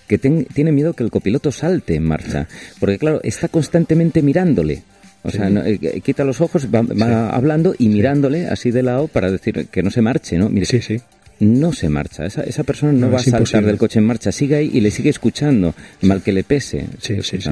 Que 0.09 0.17
tiene 0.17 0.71
miedo 0.71 0.93
que 0.93 1.03
el 1.03 1.11
copiloto 1.11 1.51
salte 1.51 1.93
en 1.93 2.03
marcha, 2.03 2.47
porque 2.79 2.97
claro, 2.97 3.21
está 3.23 3.47
constantemente 3.47 4.23
mirándole. 4.23 4.81
O 5.21 5.29
sea, 5.29 5.49
eh, 5.49 6.01
quita 6.01 6.23
los 6.23 6.41
ojos, 6.41 6.67
va, 6.73 7.29
hablando 7.29 7.75
y 7.77 7.89
mirándole 7.89 8.47
así 8.47 8.71
de 8.71 8.81
lado 8.81 9.07
para 9.07 9.29
decir 9.29 9.67
que 9.67 9.83
no 9.83 9.91
se 9.91 10.01
marche, 10.01 10.37
¿no? 10.39 10.49
Mire, 10.49 10.65
sí, 10.65 10.81
sí. 10.81 10.99
No 11.39 11.73
se 11.73 11.89
marcha. 11.89 12.25
Esa, 12.25 12.43
esa 12.43 12.63
persona 12.63 12.91
no, 12.91 13.09
va 13.09 13.17
a 13.17 13.23
saltar 13.23 13.65
del 13.65 13.77
coche 13.77 13.99
en 13.99 14.05
marcha, 14.05 14.31
sigue 14.31 14.55
ahí 14.55 14.69
y 14.73 14.81
le 14.81 14.91
sigue 14.91 15.09
escuchando, 15.09 15.73
mal 16.01 16.21
que 16.21 16.33
le 16.33 16.43
pese. 16.43 16.85
Sí, 17.01 17.21
sí, 17.21 17.41
sí. 17.41 17.49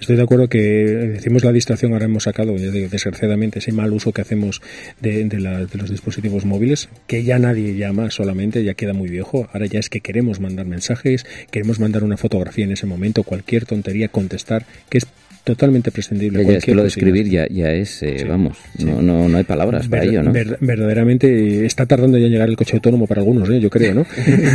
Estoy 0.00 0.16
de 0.16 0.22
acuerdo 0.22 0.48
que 0.48 0.58
decimos 0.58 1.44
la 1.44 1.52
distracción, 1.52 1.92
ahora 1.92 2.06
hemos 2.06 2.24
sacado, 2.24 2.52
desgraciadamente, 2.54 3.58
ese 3.58 3.72
mal 3.72 3.92
uso 3.92 4.12
que 4.12 4.22
hacemos 4.22 4.62
de, 5.00 5.24
de, 5.24 5.66
de, 5.66 5.78
los 5.78 5.90
dispositivos 5.90 6.44
móviles, 6.44 6.88
que 7.06 7.24
ya 7.24 7.38
nadie 7.38 7.76
llama 7.76 8.10
solamente, 8.10 8.64
ya 8.64 8.74
queda 8.74 8.92
muy 8.92 9.08
viejo. 9.08 9.48
Ahora 9.52 9.66
ya 9.66 9.80
es 9.80 9.90
que 9.90 10.00
queremos 10.00 10.40
mandar 10.40 10.66
mensajes, 10.66 11.26
queremos 11.50 11.78
mandar 11.78 12.04
una 12.04 12.16
fotografía 12.16 12.64
en 12.64 12.72
ese 12.72 12.86
momento, 12.86 13.22
cualquier 13.22 13.66
tontería, 13.66 14.08
contestar, 14.08 14.66
que 14.88 14.98
es 14.98 15.06
totalmente 15.46 15.92
prescindible. 15.92 16.44
Ya, 16.44 16.58
es 16.58 16.64
que 16.64 16.74
lo 16.74 16.82
de 16.82 16.88
escribir 16.88 17.28
ya, 17.30 17.46
ya 17.48 17.70
es, 17.70 18.02
eh, 18.02 18.26
vamos, 18.28 18.58
No, 18.84 19.00
no, 19.00 19.28
no 19.28 19.38
hay 19.38 19.44
palabras 19.44 19.86
para 19.86 20.02
ello, 20.02 20.20
¿no? 20.20 20.32
verdaderamente 20.32 21.64
está 21.64 21.86
tardando 21.86 22.18
ya 22.18 22.26
en 22.26 22.32
llegar 22.32 22.48
el 22.48 22.56
coche 22.56 22.74
autónomo 22.74 23.06
para 23.06 23.20
algunos, 23.20 23.48
¿eh? 23.50 23.60
yo 23.60 23.70
creo, 23.70 23.94
¿no? 23.94 24.04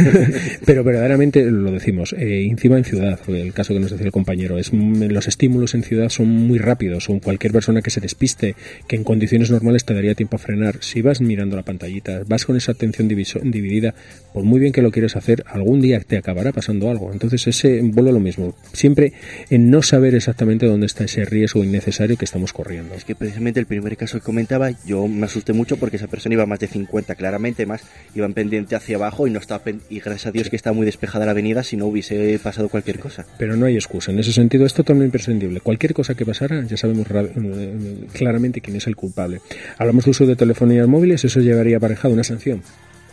Pero 0.65 0.83
verdaderamente 0.83 1.49
lo 1.49 1.71
decimos, 1.71 2.13
eh, 2.19 2.45
encima 2.45 2.77
en 2.77 2.83
ciudad, 2.83 3.17
el 3.29 3.53
caso 3.53 3.73
que 3.73 3.79
nos 3.79 3.91
decía 3.91 4.05
el 4.05 4.11
compañero, 4.11 4.57
es 4.57 4.73
los 4.73 5.29
estímulos 5.29 5.75
en 5.75 5.83
ciudad 5.83 6.09
son 6.09 6.27
muy 6.27 6.59
rápidos, 6.59 7.05
son 7.05 7.21
cualquier 7.21 7.53
persona 7.53 7.81
que 7.81 7.89
se 7.89 8.01
despiste, 8.01 8.55
que 8.85 8.97
en 8.97 9.05
condiciones 9.05 9.49
normales 9.49 9.85
te 9.85 9.93
daría 9.93 10.13
tiempo 10.13 10.35
a 10.35 10.39
frenar, 10.39 10.75
si 10.81 11.01
vas 11.01 11.21
mirando 11.21 11.55
la 11.55 11.63
pantallita, 11.63 12.23
vas 12.27 12.45
con 12.45 12.57
esa 12.57 12.73
atención 12.73 13.07
dividida, 13.07 13.95
por 14.33 14.43
muy 14.43 14.59
bien 14.59 14.73
que 14.73 14.81
lo 14.81 14.91
quieras 14.91 15.15
hacer, 15.15 15.45
algún 15.47 15.79
día 15.79 16.01
te 16.01 16.17
acabará 16.17 16.51
pasando 16.51 16.91
algo. 16.91 17.13
Entonces 17.13 17.47
ese 17.47 17.79
vuelo 17.81 18.11
lo 18.11 18.19
mismo, 18.19 18.55
siempre 18.73 19.13
en 19.49 19.71
no 19.71 19.81
saber 19.81 20.15
exactamente 20.15 20.65
dónde 20.65 20.80
está 20.85 21.05
ese 21.05 21.25
riesgo 21.25 21.63
innecesario 21.63 22.17
que 22.17 22.25
estamos 22.25 22.53
corriendo. 22.53 22.95
Es 22.95 23.05
que 23.05 23.15
precisamente 23.15 23.59
el 23.59 23.65
primer 23.65 23.97
caso 23.97 24.19
que 24.19 24.25
comentaba, 24.25 24.71
yo 24.85 25.07
me 25.07 25.25
asusté 25.25 25.53
mucho 25.53 25.77
porque 25.77 25.97
esa 25.97 26.07
persona 26.07 26.33
iba 26.33 26.45
más 26.45 26.59
de 26.59 26.67
50 26.67 27.15
claramente, 27.15 27.65
más 27.65 27.81
iban 28.15 28.33
pendiente 28.33 28.75
hacia 28.75 28.97
abajo 28.97 29.27
y 29.27 29.31
no 29.31 29.39
estaba 29.39 29.63
y 29.89 29.99
gracias 29.99 30.27
a 30.27 30.31
Dios 30.31 30.49
que 30.49 30.55
está 30.55 30.73
muy 30.73 30.85
despejada 30.85 31.25
la 31.25 31.31
avenida 31.31 31.63
si 31.63 31.77
no 31.77 31.85
hubiese 31.85 32.39
pasado 32.39 32.69
cualquier 32.69 32.99
cosa. 32.99 33.25
Pero 33.37 33.55
no 33.55 33.65
hay 33.65 33.75
excusa, 33.75 34.11
en 34.11 34.19
ese 34.19 34.33
sentido 34.33 34.65
es 34.65 34.73
totalmente 34.73 35.05
imprescindible. 35.05 35.59
Cualquier 35.59 35.93
cosa 35.93 36.15
que 36.15 36.25
pasara, 36.25 36.63
ya 36.65 36.77
sabemos 36.77 37.07
eh, 37.09 38.07
claramente 38.13 38.61
quién 38.61 38.77
es 38.77 38.87
el 38.87 38.95
culpable. 38.95 39.41
Hablamos 39.77 40.05
de 40.05 40.11
uso 40.11 40.25
de 40.25 40.35
telefonías 40.35 40.87
móviles, 40.87 41.23
eso 41.23 41.39
llevaría 41.39 41.77
aparejado 41.77 42.13
una 42.13 42.23
sanción 42.23 42.61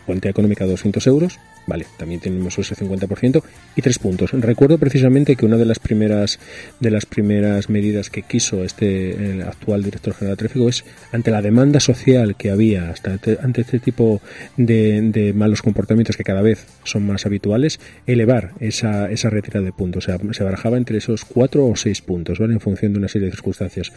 cuantía 0.09 0.31
económica 0.31 0.65
200 0.65 1.05
euros, 1.05 1.39
vale, 1.69 1.85
también 1.97 2.19
tenemos 2.19 2.57
ese 2.57 2.75
50% 2.75 3.41
y 3.75 3.81
tres 3.81 3.99
puntos. 3.99 4.31
Recuerdo 4.33 4.77
precisamente 4.77 5.35
que 5.35 5.45
una 5.45 5.55
de 5.55 5.65
las 5.65 5.79
primeras 5.79 6.39
de 6.79 6.91
las 6.91 7.05
primeras 7.05 7.69
medidas 7.69 8.09
que 8.09 8.23
quiso 8.23 8.63
este 8.63 9.43
actual 9.47 9.83
director 9.83 10.13
general 10.13 10.35
de 10.35 10.39
tráfico 10.39 10.67
es 10.67 10.83
ante 11.11 11.31
la 11.31 11.41
demanda 11.41 11.79
social 11.79 12.35
que 12.35 12.51
había 12.51 12.89
hasta 12.89 13.19
ante 13.41 13.61
este 13.61 13.79
tipo 13.79 14.21
de, 14.57 15.33
malos 15.35 15.61
comportamientos 15.61 16.17
que 16.17 16.23
cada 16.23 16.41
vez 16.41 16.65
son 16.83 17.05
más 17.05 17.25
habituales, 17.25 17.79
elevar 18.07 18.51
esa, 18.59 19.09
esa 19.11 19.29
retirada 19.29 19.65
de 19.65 19.71
puntos. 19.71 20.05
O 20.05 20.05
sea, 20.05 20.33
se 20.33 20.43
barajaba 20.43 20.77
entre 20.77 20.97
esos 20.97 21.23
cuatro 21.23 21.67
o 21.67 21.75
seis 21.75 22.01
puntos, 22.01 22.39
¿vale? 22.39 22.53
En 22.53 22.59
función 22.59 22.93
de 22.93 22.99
una 22.99 23.07
serie 23.07 23.27
de 23.27 23.31
circunstancias. 23.31 23.91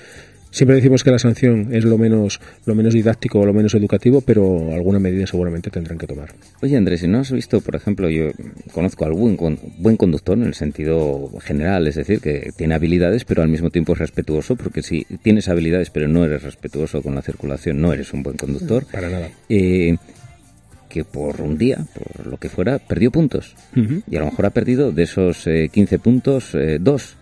Siempre 0.53 0.77
decimos 0.77 1.03
que 1.03 1.11
la 1.11 1.19
sanción 1.19 1.69
es 1.73 1.85
lo 1.85 1.97
menos, 1.97 2.39
lo 2.67 2.75
menos 2.75 2.93
didáctico 2.93 3.41
o 3.41 3.47
lo 3.47 3.55
menos 3.55 3.75
educativo, 3.75 4.21
pero 4.21 4.75
alguna 4.75 4.99
medida 4.99 5.27
seguramente 5.27 5.71
tendrán 5.71 5.97
que 5.97 6.07
tomar. 6.07 6.35
Oye, 6.61 6.77
Andrés, 6.77 7.01
si 7.01 7.09
no 7.09 7.21
has 7.21 7.33
visto, 7.33 7.63
por 7.63 7.75
ejemplo, 7.75 8.11
yo 8.11 8.27
conozco 8.71 9.07
al 9.07 9.13
buen, 9.13 9.39
buen 9.79 9.97
conductor 9.97 10.37
en 10.37 10.45
el 10.45 10.53
sentido 10.53 11.31
general, 11.41 11.87
es 11.87 11.95
decir, 11.95 12.21
que 12.21 12.53
tiene 12.55 12.75
habilidades, 12.75 13.25
pero 13.25 13.41
al 13.41 13.49
mismo 13.49 13.71
tiempo 13.71 13.95
es 13.95 13.99
respetuoso, 13.99 14.55
porque 14.55 14.83
si 14.83 15.07
tienes 15.23 15.49
habilidades 15.49 15.89
pero 15.89 16.07
no 16.07 16.23
eres 16.25 16.43
respetuoso 16.43 17.01
con 17.01 17.15
la 17.15 17.23
circulación, 17.23 17.81
no 17.81 17.91
eres 17.95 18.13
un 18.13 18.23
buen 18.23 18.37
conductor. 18.37 18.85
Para 18.93 19.09
nada. 19.09 19.31
Eh, 19.49 19.97
que 20.91 21.05
por 21.05 21.41
un 21.41 21.57
día, 21.57 21.87
por 21.95 22.27
lo 22.27 22.37
que 22.37 22.51
fuera, 22.51 22.79
perdió 22.79 23.11
puntos. 23.11 23.57
Y 23.75 24.17
a 24.17 24.21
lo 24.21 24.27
mejor 24.27 24.45
ha 24.45 24.51
perdido 24.51 24.93
de 24.93 25.05
esos 25.05 25.45
15 25.45 25.95
eh, 25.95 25.99
puntos, 25.99 26.55
eh, 26.55 26.77
dos. 26.79 27.17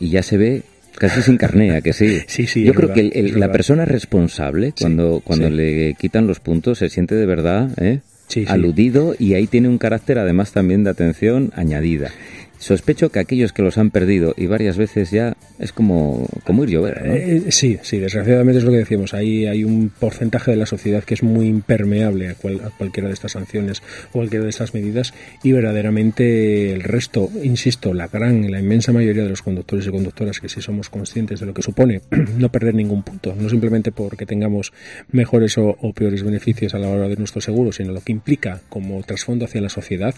Y 0.00 0.08
ya 0.08 0.22
se 0.22 0.36
ve 0.36 0.62
Casi 0.96 1.22
sin 1.22 1.36
carnea, 1.36 1.80
que 1.80 1.92
sí. 1.92 2.20
sí, 2.26 2.46
sí 2.46 2.64
Yo 2.64 2.74
creo 2.74 2.92
que 2.92 3.10
la 3.36 3.50
persona 3.50 3.84
responsable, 3.84 4.72
cuando, 4.78 5.20
cuando 5.24 5.50
le 5.50 5.94
quitan 5.94 6.26
los 6.26 6.40
puntos, 6.40 6.78
se 6.78 6.88
siente 6.88 7.14
de 7.14 7.26
verdad 7.26 7.70
¿eh? 7.78 8.00
aludido 8.46 9.14
y 9.18 9.34
ahí 9.34 9.46
tiene 9.46 9.68
un 9.68 9.78
carácter 9.78 10.18
además 10.18 10.52
también 10.52 10.84
de 10.84 10.90
atención 10.90 11.52
añadida. 11.54 12.10
Sospecho 12.58 13.10
que 13.10 13.18
aquellos 13.18 13.52
que 13.52 13.62
los 13.62 13.78
han 13.78 13.90
perdido 13.90 14.34
y 14.36 14.46
varias 14.46 14.76
veces 14.76 15.10
ya 15.10 15.36
es 15.58 15.72
como, 15.72 16.26
como 16.44 16.64
ir 16.64 16.70
llover. 16.70 17.02
Eh, 17.04 17.42
sí, 17.50 17.78
sí, 17.82 17.98
desgraciadamente 17.98 18.58
es 18.58 18.64
lo 18.64 18.70
que 18.70 18.78
decimos. 18.78 19.14
Ahí 19.14 19.46
hay 19.46 19.64
un 19.64 19.90
porcentaje 19.90 20.50
de 20.50 20.56
la 20.56 20.66
sociedad 20.66 21.04
que 21.04 21.14
es 21.14 21.22
muy 21.22 21.46
impermeable 21.46 22.30
a, 22.30 22.34
cualquiera 22.34 23.08
de 23.08 23.14
estas 23.14 23.32
sanciones 23.32 23.82
o 24.10 24.18
cualquiera 24.18 24.44
de 24.44 24.50
estas 24.50 24.74
medidas 24.74 25.14
y 25.42 25.52
verdaderamente 25.52 26.72
el 26.72 26.82
resto, 26.82 27.30
insisto, 27.42 27.92
la 27.92 28.08
gran, 28.08 28.50
la 28.50 28.60
inmensa 28.60 28.92
mayoría 28.92 29.24
de 29.24 29.30
los 29.30 29.42
conductores 29.42 29.86
y 29.86 29.90
conductoras 29.90 30.40
que 30.40 30.48
sí 30.48 30.60
somos 30.60 30.88
conscientes 30.88 31.40
de 31.40 31.46
lo 31.46 31.54
que 31.54 31.62
supone 31.62 32.00
no 32.38 32.50
perder 32.50 32.74
ningún 32.74 33.02
punto, 33.02 33.34
no 33.38 33.48
simplemente 33.48 33.92
porque 33.92 34.26
tengamos 34.26 34.72
mejores 35.10 35.58
o, 35.58 35.76
o 35.80 35.92
peores 35.92 36.22
beneficios 36.22 36.74
a 36.74 36.78
la 36.78 36.88
hora 36.88 37.08
de 37.08 37.16
nuestro 37.16 37.40
seguro, 37.40 37.72
sino 37.72 37.92
lo 37.92 38.00
que 38.00 38.12
implica 38.12 38.60
como 38.68 39.02
trasfondo 39.02 39.44
hacia 39.44 39.60
la 39.60 39.68
sociedad, 39.68 40.14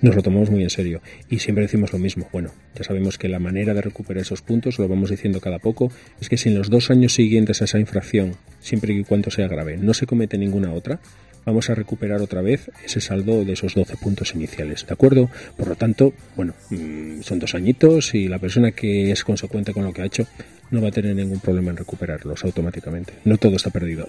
nos 0.00 0.14
lo 0.14 0.22
tomamos 0.22 0.50
muy 0.50 0.62
en 0.62 0.70
serio. 0.70 1.00
Y 1.28 1.38
siempre 1.38 1.62
decimos 1.62 1.79
lo 1.92 1.98
mismo. 1.98 2.28
Bueno, 2.32 2.52
ya 2.74 2.84
sabemos 2.84 3.18
que 3.18 3.28
la 3.28 3.38
manera 3.38 3.74
de 3.74 3.80
recuperar 3.80 4.22
esos 4.22 4.42
puntos, 4.42 4.78
lo 4.78 4.88
vamos 4.88 5.10
diciendo 5.10 5.40
cada 5.40 5.58
poco, 5.58 5.90
es 6.20 6.28
que 6.28 6.36
si 6.36 6.48
en 6.48 6.56
los 6.58 6.70
dos 6.70 6.90
años 6.90 7.14
siguientes 7.14 7.62
a 7.62 7.64
esa 7.64 7.78
infracción, 7.78 8.36
siempre 8.60 8.92
y 8.92 9.04
cuando 9.04 9.30
sea 9.30 9.48
grave, 9.48 9.76
no 9.76 9.94
se 9.94 10.06
comete 10.06 10.38
ninguna 10.38 10.72
otra, 10.72 11.00
vamos 11.44 11.70
a 11.70 11.74
recuperar 11.74 12.20
otra 12.20 12.42
vez 12.42 12.70
ese 12.84 13.00
saldo 13.00 13.44
de 13.44 13.52
esos 13.52 13.74
12 13.74 13.96
puntos 13.96 14.34
iniciales, 14.34 14.86
¿de 14.86 14.92
acuerdo? 14.92 15.30
Por 15.56 15.68
lo 15.68 15.76
tanto, 15.76 16.12
bueno, 16.36 16.54
mm, 16.70 17.22
son 17.22 17.38
dos 17.38 17.54
añitos 17.54 18.14
y 18.14 18.28
la 18.28 18.38
persona 18.38 18.72
que 18.72 19.10
es 19.10 19.24
consecuente 19.24 19.72
con 19.72 19.84
lo 19.84 19.92
que 19.92 20.02
ha 20.02 20.06
hecho 20.06 20.26
no 20.70 20.80
va 20.82 20.88
a 20.88 20.92
tener 20.92 21.14
ningún 21.16 21.40
problema 21.40 21.70
en 21.70 21.76
recuperarlos 21.76 22.44
automáticamente. 22.44 23.12
No 23.24 23.36
todo 23.36 23.56
está 23.56 23.70
perdido. 23.70 24.06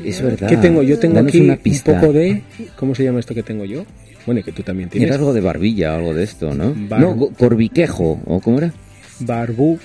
es 0.05 0.23
verdad. 0.23 0.49
¿Qué 0.49 0.57
tengo? 0.57 0.83
Yo 0.83 0.99
tengo 0.99 1.21
aquí 1.21 1.41
un 1.41 1.57
poco 1.85 2.13
de... 2.13 2.43
¿Cómo 2.77 2.95
se 2.95 3.05
llama 3.05 3.21
esto 3.21 3.35
que 3.35 3.43
tengo 3.43 3.65
yo? 3.65 3.85
Bueno, 4.27 4.41
y 4.41 4.45
que 4.45 4.53
tú 4.53 4.63
también 4.63 4.89
tienes. 4.89 5.09
Era 5.09 5.17
algo 5.17 5.33
de 5.33 5.41
barbilla 5.41 5.93
o 5.93 5.97
algo 5.97 6.15
de 6.15 6.25
esto, 6.25 6.55
¿no? 6.55 6.75
no, 6.75 7.31
corbiquejo, 7.31 8.21
¿o 8.25 8.41
cómo 8.41 8.59
era? 8.59 8.73
Barbu... 9.21 9.79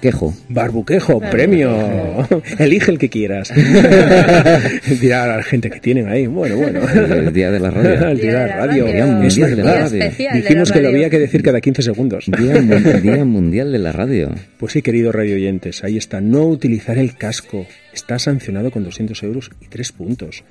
Quejo. 0.00 0.32
Barbuquejo, 0.48 1.20
premio. 1.20 2.26
Elige 2.58 2.90
el 2.92 2.98
que 2.98 3.08
quieras. 3.08 3.52
Dirá 5.00 5.24
a 5.24 5.36
la 5.38 5.42
gente 5.42 5.70
que 5.70 5.80
tienen 5.80 6.08
ahí. 6.08 6.26
Bueno, 6.26 6.56
bueno. 6.56 6.80
El 6.88 7.32
día 7.32 7.50
de 7.50 7.58
la 7.58 7.70
radio. 7.70 8.08
El 8.08 8.20
día 8.20 8.40
de 8.40 8.46
la 8.46 8.66
radio. 8.66 8.84
Día 8.86 9.06
mundial 9.06 9.56
de 9.56 9.62
la 9.62 9.74
radio. 9.80 10.10
Dijimos 10.34 10.72
que 10.72 10.80
lo 10.82 10.88
había 10.88 11.10
que 11.10 11.18
decir 11.18 11.42
cada 11.42 11.60
15 11.60 11.82
segundos. 11.82 12.26
Día, 12.26 12.54
día 13.00 13.24
mundial 13.24 13.72
de 13.72 13.78
la 13.78 13.92
radio. 13.92 14.30
Pues 14.58 14.72
sí, 14.72 14.82
queridos 14.82 15.14
radio 15.14 15.34
oyentes, 15.34 15.82
ahí 15.82 15.96
está. 15.96 16.20
No 16.20 16.46
utilizar 16.46 16.98
el 16.98 17.16
casco. 17.16 17.66
Está 17.92 18.18
sancionado 18.18 18.70
con 18.70 18.84
200 18.84 19.20
euros 19.24 19.50
y 19.60 19.66
3 19.66 19.92
puntos 19.92 20.44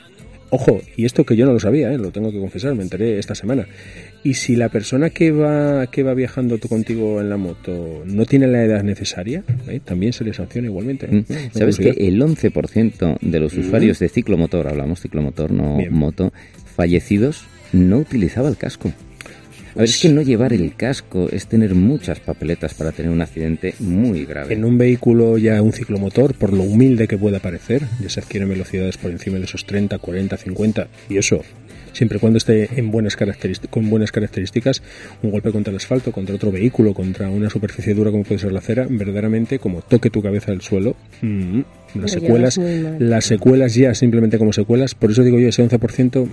Ojo, 0.50 0.80
y 0.96 1.06
esto 1.06 1.26
que 1.26 1.36
yo 1.36 1.46
no 1.46 1.54
lo 1.54 1.60
sabía, 1.60 1.92
¿eh? 1.92 1.98
lo 1.98 2.12
tengo 2.12 2.32
que 2.32 2.40
confesar, 2.40 2.74
me 2.74 2.84
enteré 2.84 3.20
esta 3.20 3.36
semana. 3.36 3.68
Y 4.24 4.36
si 4.36 4.56
la 4.56 4.70
persona 4.70 5.10
que 5.10 5.32
va 5.32 5.88
que 5.88 6.04
va 6.04 6.14
viajando 6.14 6.58
tú 6.58 6.70
contigo 6.70 7.20
en 7.20 7.30
la 7.30 7.38
moto 7.38 8.04
no 8.06 8.26
tiene 8.26 8.48
la 8.48 8.64
edad 8.64 8.84
necesaria, 8.84 9.44
¿eh? 9.68 9.82
también 9.84 10.14
se 10.14 10.24
le 10.24 10.34
sanciona 10.34 10.68
igualmente. 10.68 11.08
Mm. 11.08 11.26
¿Sabes 11.52 11.78
que 11.78 11.90
el 11.90 12.22
11% 12.22 13.20
de 13.20 13.40
los 13.40 13.54
usuarios 13.54 14.00
de 14.00 14.10
ciclomotor, 14.10 14.68
hablamos 14.68 15.02
ciclomotor, 15.02 15.52
no 15.52 15.80
moto, 15.92 16.32
fallecidos, 16.76 17.44
no 17.74 17.98
utilizaba 17.98 18.48
el 18.48 18.58
casco? 18.58 18.94
A 19.78 19.82
ver, 19.82 19.90
es 19.90 20.02
que 20.02 20.10
no 20.10 20.24
llevar 20.24 20.54
el 20.54 20.74
casco 20.76 21.30
es 21.32 21.46
tener 21.46 21.76
muchas 21.76 22.20
papeletas 22.20 22.74
para 22.74 22.92
tener 22.92 23.12
un 23.12 23.22
accidente 23.22 23.76
muy 23.80 24.26
grave. 24.26 24.56
En 24.56 24.66
un 24.66 24.76
vehículo 24.76 25.38
ya 25.38 25.62
un 25.62 25.72
ciclomotor, 25.72 26.34
por 26.34 26.52
lo 26.52 26.64
humilde 26.64 27.08
que 27.08 27.16
pueda 27.16 27.38
parecer, 27.38 27.84
ya 28.02 28.10
se 28.10 28.20
adquieren 28.20 28.50
velocidades 28.50 28.98
por 28.98 29.12
encima 29.12 29.38
de 29.38 29.44
esos 29.44 29.66
30, 29.68 30.00
40, 30.00 30.36
50, 30.36 30.88
y 31.10 31.18
eso 31.18 31.44
siempre 31.94 32.18
y 32.18 32.22
cuando 32.22 32.38
esté 32.38 32.70
en 32.80 32.90
buenas 32.90 33.16
con 33.70 33.90
buenas 33.90 34.12
características, 34.12 34.82
un 35.22 35.30
golpe 35.30 35.52
contra 35.52 35.72
el 35.72 35.78
asfalto, 35.78 36.12
contra 36.12 36.36
otro 36.36 36.52
vehículo, 36.52 36.96
contra 36.96 37.30
una 37.30 37.50
superficie 37.50 37.94
dura 37.94 38.10
como 38.10 38.24
puede 38.24 38.40
ser 38.40 38.52
la 38.52 38.60
acera, 38.60 38.88
verdaderamente 38.90 39.60
como 39.60 39.82
toque 39.82 40.10
tu 40.10 40.24
cabeza 40.24 40.52
al 40.52 40.62
suelo, 40.62 40.96
mm, 41.22 41.62
las 41.96 42.12
secuelas, 42.12 42.60
las 43.00 43.26
secuelas 43.26 43.76
ya 43.76 43.94
simplemente 43.94 44.38
como 44.40 44.54
secuelas, 44.54 44.96
por 44.96 45.12
eso 45.12 45.24
digo 45.24 45.40
yo 45.40 45.50
ese 45.50 45.62
11% 45.64 46.28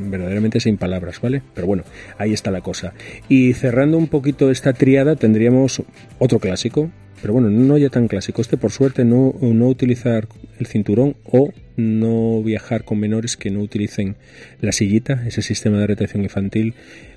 verdaderamente 0.00 0.60
sin 0.60 0.76
palabras, 0.76 1.20
¿vale? 1.20 1.42
Pero 1.54 1.66
bueno, 1.66 1.84
ahí 2.18 2.32
está 2.32 2.50
la 2.50 2.60
cosa. 2.60 2.92
Y 3.28 3.52
cerrando 3.54 3.98
un 3.98 4.08
poquito 4.08 4.50
esta 4.50 4.72
triada 4.72 5.16
tendríamos 5.16 5.82
otro 6.18 6.38
clásico, 6.38 6.90
pero 7.20 7.32
bueno, 7.32 7.48
no 7.48 7.78
ya 7.78 7.88
tan 7.88 8.08
clásico. 8.08 8.42
Este, 8.42 8.56
por 8.56 8.70
suerte, 8.70 9.04
no, 9.04 9.34
no 9.40 9.68
utilizar 9.68 10.28
el 10.58 10.66
cinturón 10.66 11.16
o 11.24 11.52
no 11.76 12.42
viajar 12.42 12.84
con 12.84 13.00
menores 13.00 13.36
que 13.36 13.50
no 13.50 13.60
utilicen 13.60 14.16
la 14.60 14.72
sillita, 14.72 15.24
ese 15.26 15.42
sistema 15.42 15.78
de 15.78 15.86
retención 15.86 16.22
infantil 16.22 16.74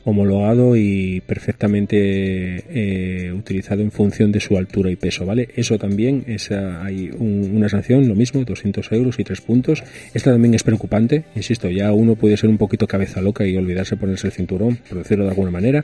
homologado 0.08 0.78
y 0.78 1.22
perfectamente 1.28 1.98
eh, 1.98 3.34
utilizado 3.34 3.82
en 3.82 3.92
función 3.92 4.32
de 4.32 4.40
su 4.40 4.58
altura 4.58 4.90
y 4.90 4.96
peso, 4.96 5.26
¿vale? 5.26 5.50
Eso 5.58 5.78
también 5.78 6.24
es, 6.28 6.50
hay 6.50 7.12
una 7.20 7.68
sanción, 7.68 8.08
lo 8.08 8.16
mismo, 8.16 8.42
200 8.46 8.90
euros 8.94 9.20
y 9.20 9.26
3 9.26 9.42
puntos. 9.42 9.84
Esta 10.14 10.32
también 10.32 10.54
es 10.54 10.64
preocupante, 10.64 11.26
insisto, 11.36 11.70
ya 11.70 11.92
uno 11.92 12.16
puede 12.16 12.38
ser 12.38 12.50
un 12.50 12.58
poquito 12.58 12.88
cabeza 12.88 13.20
loca 13.22 13.46
y 13.46 13.58
olvidarse 13.58 13.98
ponerse 13.98 14.28
el 14.28 14.34
cinturón, 14.34 14.78
por 14.88 15.00
decirlo 15.00 15.26
de 15.26 15.32
alguna 15.32 15.52
manera, 15.52 15.84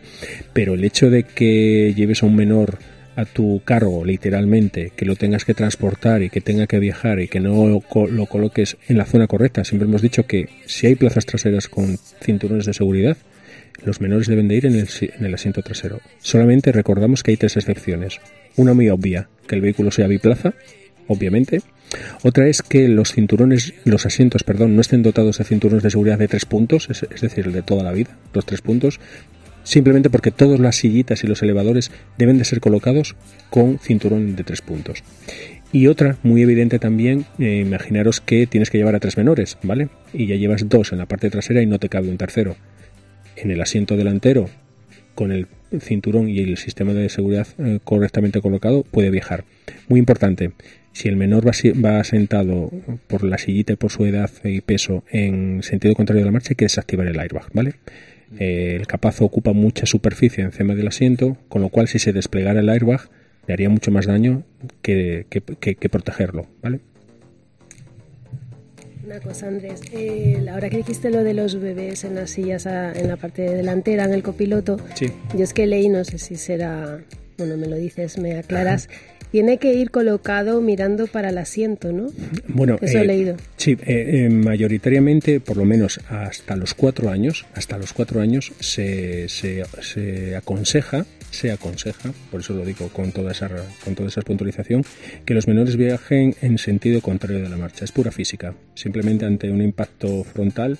pero 0.53 0.75
el 0.75 0.85
hecho 0.85 1.09
de 1.09 1.23
que 1.23 1.93
lleves 1.93 2.23
a 2.23 2.25
un 2.25 2.37
menor 2.37 2.77
a 3.17 3.25
tu 3.25 3.61
cargo, 3.65 4.05
literalmente, 4.05 4.93
que 4.95 5.05
lo 5.05 5.17
tengas 5.17 5.43
que 5.43 5.53
transportar 5.53 6.23
y 6.23 6.29
que 6.29 6.39
tenga 6.39 6.65
que 6.65 6.79
viajar 6.79 7.19
y 7.19 7.27
que 7.27 7.41
no 7.41 7.67
lo 7.67 8.25
coloques 8.25 8.77
en 8.87 8.97
la 8.97 9.05
zona 9.05 9.27
correcta. 9.27 9.65
Siempre 9.65 9.87
hemos 9.87 10.01
dicho 10.01 10.25
que 10.25 10.47
si 10.65 10.87
hay 10.87 10.95
plazas 10.95 11.25
traseras 11.25 11.67
con 11.67 11.97
cinturones 12.21 12.65
de 12.65 12.73
seguridad, 12.73 13.17
los 13.85 14.01
menores 14.01 14.27
deben 14.27 14.47
de 14.47 14.55
ir 14.55 14.65
en 14.65 14.75
el, 14.75 14.87
en 15.01 15.25
el 15.25 15.33
asiento 15.33 15.61
trasero. 15.61 15.99
Solamente 16.19 16.71
recordamos 16.71 17.23
que 17.23 17.31
hay 17.31 17.37
tres 17.37 17.57
excepciones. 17.57 18.19
Una 18.55 18.73
muy 18.73 18.89
obvia, 18.89 19.29
que 19.47 19.55
el 19.55 19.61
vehículo 19.61 19.91
sea 19.91 20.07
biplaza, 20.07 20.53
obviamente. 21.07 21.61
Otra 22.23 22.47
es 22.47 22.61
que 22.61 22.87
los 22.87 23.13
cinturones, 23.13 23.73
los 23.83 24.05
asientos, 24.05 24.43
perdón, 24.43 24.75
no 24.75 24.81
estén 24.81 25.03
dotados 25.03 25.37
de 25.37 25.43
cinturones 25.43 25.83
de 25.83 25.91
seguridad 25.91 26.17
de 26.17 26.27
tres 26.27 26.45
puntos, 26.45 26.89
es, 26.89 27.21
decir, 27.21 27.51
de 27.51 27.61
toda 27.61 27.83
la 27.83 27.91
vida, 27.91 28.17
los 28.33 28.45
tres 28.45 28.61
puntos, 28.61 28.99
simplemente 29.63 30.09
porque 30.09 30.31
todas 30.31 30.59
las 30.59 30.75
sillitas 30.75 31.23
y 31.23 31.27
los 31.27 31.41
elevadores 31.43 31.91
deben 32.17 32.37
de 32.37 32.45
ser 32.45 32.59
colocados 32.59 33.15
con 33.49 33.79
cinturón 33.79 34.35
de 34.35 34.43
tres 34.43 34.61
puntos. 34.61 35.03
Y 35.71 35.87
otra 35.87 36.17
muy 36.21 36.43
evidente 36.43 36.77
también, 36.77 37.25
eh, 37.39 37.63
imaginaros 37.65 38.21
que 38.21 38.45
tienes 38.45 38.69
que 38.69 38.77
llevar 38.77 38.95
a 38.95 38.99
tres 38.99 39.17
menores, 39.17 39.57
¿vale? 39.63 39.89
Y 40.13 40.27
ya 40.27 40.35
llevas 40.35 40.69
dos 40.69 40.91
en 40.91 40.99
la 40.99 41.07
parte 41.07 41.31
trasera 41.31 41.61
y 41.61 41.65
no 41.65 41.79
te 41.79 41.89
cabe 41.89 42.09
un 42.09 42.17
tercero. 42.17 42.55
En 43.35 43.51
el 43.51 43.61
asiento 43.61 43.97
delantero, 43.97 44.49
con 45.15 45.31
el 45.31 45.47
cinturón 45.79 46.29
y 46.29 46.39
el 46.39 46.57
sistema 46.57 46.93
de 46.93 47.09
seguridad 47.09 47.47
eh, 47.57 47.79
correctamente 47.83 48.41
colocado, 48.41 48.83
puede 48.83 49.09
viajar. 49.09 49.43
Muy 49.87 49.99
importante, 49.99 50.51
si 50.91 51.09
el 51.09 51.15
menor 51.15 51.47
va, 51.47 52.03
sentado 52.03 52.71
por 53.07 53.23
la 53.23 53.37
sillita 53.37 53.73
y 53.73 53.75
por 53.75 53.91
su 53.91 54.05
edad 54.05 54.29
y 54.43 54.61
peso 54.61 55.03
en 55.09 55.63
sentido 55.63 55.95
contrario 55.95 56.21
de 56.21 56.25
la 56.25 56.31
marcha, 56.31 56.49
hay 56.51 56.55
que 56.55 56.65
desactivar 56.65 57.07
el 57.07 57.19
airbag, 57.19 57.47
¿vale? 57.53 57.73
Eh, 58.39 58.75
el 58.79 58.87
capazo 58.87 59.25
ocupa 59.25 59.53
mucha 59.53 59.85
superficie 59.85 60.43
encima 60.43 60.75
del 60.75 60.87
asiento, 60.87 61.37
con 61.49 61.61
lo 61.61 61.69
cual 61.69 61.87
si 61.87 61.99
se 61.99 62.13
desplegara 62.13 62.59
el 62.59 62.69
airbag 62.69 63.09
le 63.47 63.53
haría 63.53 63.69
mucho 63.69 63.91
más 63.91 64.05
daño 64.05 64.43
que, 64.81 65.25
protegerlo, 65.91 66.47
¿vale? 66.61 66.79
Una 69.05 69.19
cosa, 69.19 69.47
Andrés. 69.47 69.81
Eh, 69.91 70.45
ahora 70.49 70.69
que 70.69 70.77
dijiste 70.77 71.09
lo 71.09 71.23
de 71.23 71.33
los 71.33 71.59
bebés 71.59 72.03
en 72.05 72.15
las 72.15 72.31
sillas 72.31 72.65
en 72.65 73.07
la 73.07 73.17
parte 73.17 73.41
delantera, 73.41 74.05
en 74.05 74.13
el 74.13 74.23
copiloto, 74.23 74.77
sí. 74.95 75.07
yo 75.35 75.43
es 75.43 75.53
que 75.53 75.67
leí, 75.67 75.89
no 75.89 76.03
sé 76.05 76.17
si 76.17 76.35
será, 76.35 76.99
bueno, 77.37 77.57
me 77.57 77.67
lo 77.67 77.75
dices, 77.75 78.17
me 78.17 78.37
aclaras, 78.37 78.87
tiene 79.33 79.57
que 79.57 79.73
ir 79.73 79.89
colocado 79.89 80.61
mirando 80.61 81.07
para 81.07 81.29
el 81.29 81.39
asiento, 81.39 81.91
¿no? 81.91 82.11
Bueno, 82.47 82.77
eso 82.79 82.99
he 82.99 83.01
eh, 83.01 83.05
leído. 83.07 83.35
Sí, 83.57 83.71
eh, 83.71 84.25
eh, 84.25 84.29
mayoritariamente, 84.29 85.39
por 85.39 85.57
lo 85.57 85.65
menos 85.65 85.99
hasta 86.07 86.55
los 86.55 86.75
cuatro 86.75 87.09
años, 87.09 87.47
hasta 87.55 87.79
los 87.79 87.93
cuatro 87.93 88.21
años 88.21 88.53
se, 88.59 89.27
se, 89.29 89.63
se 89.81 90.35
aconseja, 90.35 91.07
se 91.33 91.51
aconseja, 91.51 92.13
por 92.31 92.41
eso 92.41 92.53
lo 92.53 92.65
digo 92.65 92.89
con 92.89 93.11
toda 93.11 93.31
esa 93.31 93.49
con 93.83 93.95
toda 93.95 94.09
esa 94.09 94.21
puntualización, 94.21 94.83
que 95.25 95.33
los 95.33 95.47
menores 95.47 95.75
viajen 95.75 96.35
en 96.41 96.57
sentido 96.57 97.01
contrario 97.01 97.41
de 97.41 97.49
la 97.49 97.57
marcha. 97.57 97.85
Es 97.85 97.91
pura 97.91 98.11
física. 98.11 98.53
Simplemente 98.75 99.25
ante 99.25 99.51
un 99.51 99.61
impacto 99.61 100.23
frontal 100.23 100.77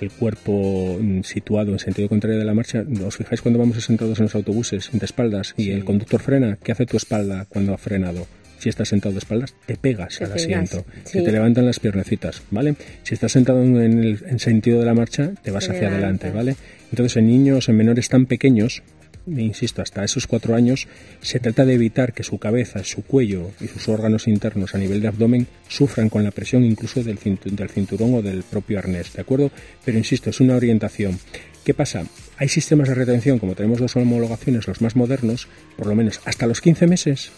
el 0.00 0.10
cuerpo 0.10 0.98
mm, 1.00 1.22
situado 1.22 1.72
en 1.72 1.78
sentido 1.78 2.08
contrario 2.08 2.38
de 2.38 2.44
la 2.44 2.54
marcha. 2.54 2.84
¿Os 3.06 3.16
fijáis 3.16 3.40
cuando 3.40 3.58
vamos 3.58 3.82
sentados 3.82 4.18
en 4.18 4.24
los 4.24 4.34
autobuses 4.34 4.90
de 4.92 5.04
espaldas 5.04 5.54
y 5.56 5.70
el 5.70 5.84
conductor 5.84 6.20
frena? 6.20 6.58
¿Qué 6.62 6.72
hace 6.72 6.86
tu 6.86 6.96
espalda 6.96 7.46
cuando 7.48 7.72
ha 7.72 7.78
frenado? 7.78 8.26
Si 8.58 8.68
estás 8.68 8.88
sentado 8.88 9.12
de 9.12 9.18
espaldas, 9.18 9.54
te 9.66 9.76
pegas 9.76 10.22
al 10.22 10.32
asiento, 10.32 10.86
te 11.12 11.30
levantan 11.30 11.66
las 11.66 11.80
piernecitas, 11.80 12.42
¿vale? 12.50 12.76
Si 13.02 13.12
estás 13.12 13.32
sentado 13.32 13.62
en 13.62 13.76
el 13.76 14.40
sentido 14.40 14.80
de 14.80 14.86
la 14.86 14.94
marcha, 14.94 15.32
te 15.42 15.50
vas 15.50 15.68
hacia 15.68 15.88
adelante, 15.88 16.30
¿vale? 16.30 16.56
Entonces, 16.90 17.16
en 17.18 17.26
niños, 17.26 17.68
en 17.68 17.76
menores 17.76 18.08
tan 18.08 18.24
pequeños, 18.24 18.82
insisto, 19.26 19.82
hasta 19.82 20.04
esos 20.04 20.26
cuatro 20.26 20.54
años, 20.54 20.86
se 21.20 21.40
trata 21.40 21.64
de 21.64 21.74
evitar 21.74 22.12
que 22.12 22.22
su 22.22 22.38
cabeza, 22.38 22.84
su 22.84 23.02
cuello 23.02 23.50
y 23.60 23.68
sus 23.68 23.88
órganos 23.88 24.28
internos 24.28 24.74
a 24.74 24.78
nivel 24.78 25.00
de 25.00 25.08
abdomen 25.08 25.46
sufran 25.68 26.08
con 26.08 26.24
la 26.24 26.30
presión 26.30 26.64
incluso 26.64 27.02
del, 27.02 27.18
cinturón 27.18 28.14
o 28.14 28.22
del 28.22 28.42
propio 28.42 28.78
arnés, 28.78 29.12
¿de 29.14 29.22
acuerdo? 29.22 29.50
Pero 29.84 29.98
insisto, 29.98 30.30
es 30.30 30.40
una 30.40 30.56
orientación. 30.56 31.18
¿Qué 31.64 31.72
pasa? 31.72 32.04
Hay 32.36 32.48
sistemas 32.48 32.88
de 32.88 32.94
retención, 32.94 33.38
como 33.38 33.54
tenemos 33.54 33.78
dos 33.78 33.96
homologaciones, 33.96 34.66
los 34.66 34.82
más 34.82 34.96
modernos, 34.96 35.48
por 35.76 35.86
lo 35.86 35.94
menos 35.94 36.20
hasta 36.24 36.46
los 36.46 36.60
15 36.60 36.86
meses, 36.86 37.30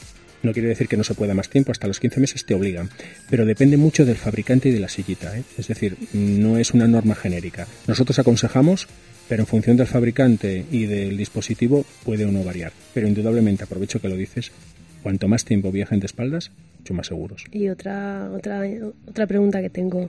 no 0.43 0.53
quiere 0.53 0.69
decir 0.69 0.89
que 0.89 0.97
no 0.97 1.05
se 1.05 1.15
pueda 1.15 1.35
más 1.35 1.49
tiempo, 1.49 1.73
hasta 1.73 1.87
los 1.87 2.01
15 2.01 2.21
meses 2.21 2.45
te 2.45 2.55
obligan, 2.55 2.91
pero 3.31 3.47
depende 3.47 3.77
mucho 3.77 4.05
del 4.05 4.17
fabricante 4.17 4.69
y 4.69 4.73
de 4.73 4.81
la 4.81 4.89
sillita, 4.89 5.37
¿eh? 5.37 5.45
es 5.59 5.69
decir, 5.69 5.97
no 6.13 6.59
es 6.59 6.73
una 6.73 6.87
norma 6.87 7.15
genérica. 7.15 7.67
Nosotros 7.87 8.19
aconsejamos 8.19 8.89
pero 9.29 9.43
en 9.43 9.47
función 9.47 9.77
del 9.77 9.87
fabricante 9.87 10.65
y 10.71 10.87
del 10.87 11.17
dispositivo 11.17 11.85
puede 12.05 12.25
o 12.25 12.33
no 12.33 12.45
variar. 12.45 12.73
Pero 12.95 13.09
indudablemente, 13.09 13.65
aprovecho 13.65 14.01
que 14.01 14.09
lo 14.09 14.17
dices, 14.17 14.53
cuanto 15.03 15.29
más 15.29 15.45
tiempo 15.45 15.71
viajen 15.73 16.01
de 16.01 16.07
espaldas, 16.07 16.51
mucho 16.79 16.95
más 16.95 17.07
seguros. 17.07 17.45
Y 17.53 17.69
otra, 17.69 18.31
otra, 18.33 18.63
otra 19.07 19.27
pregunta 19.27 19.61
que 19.61 19.71
tengo. 19.71 20.09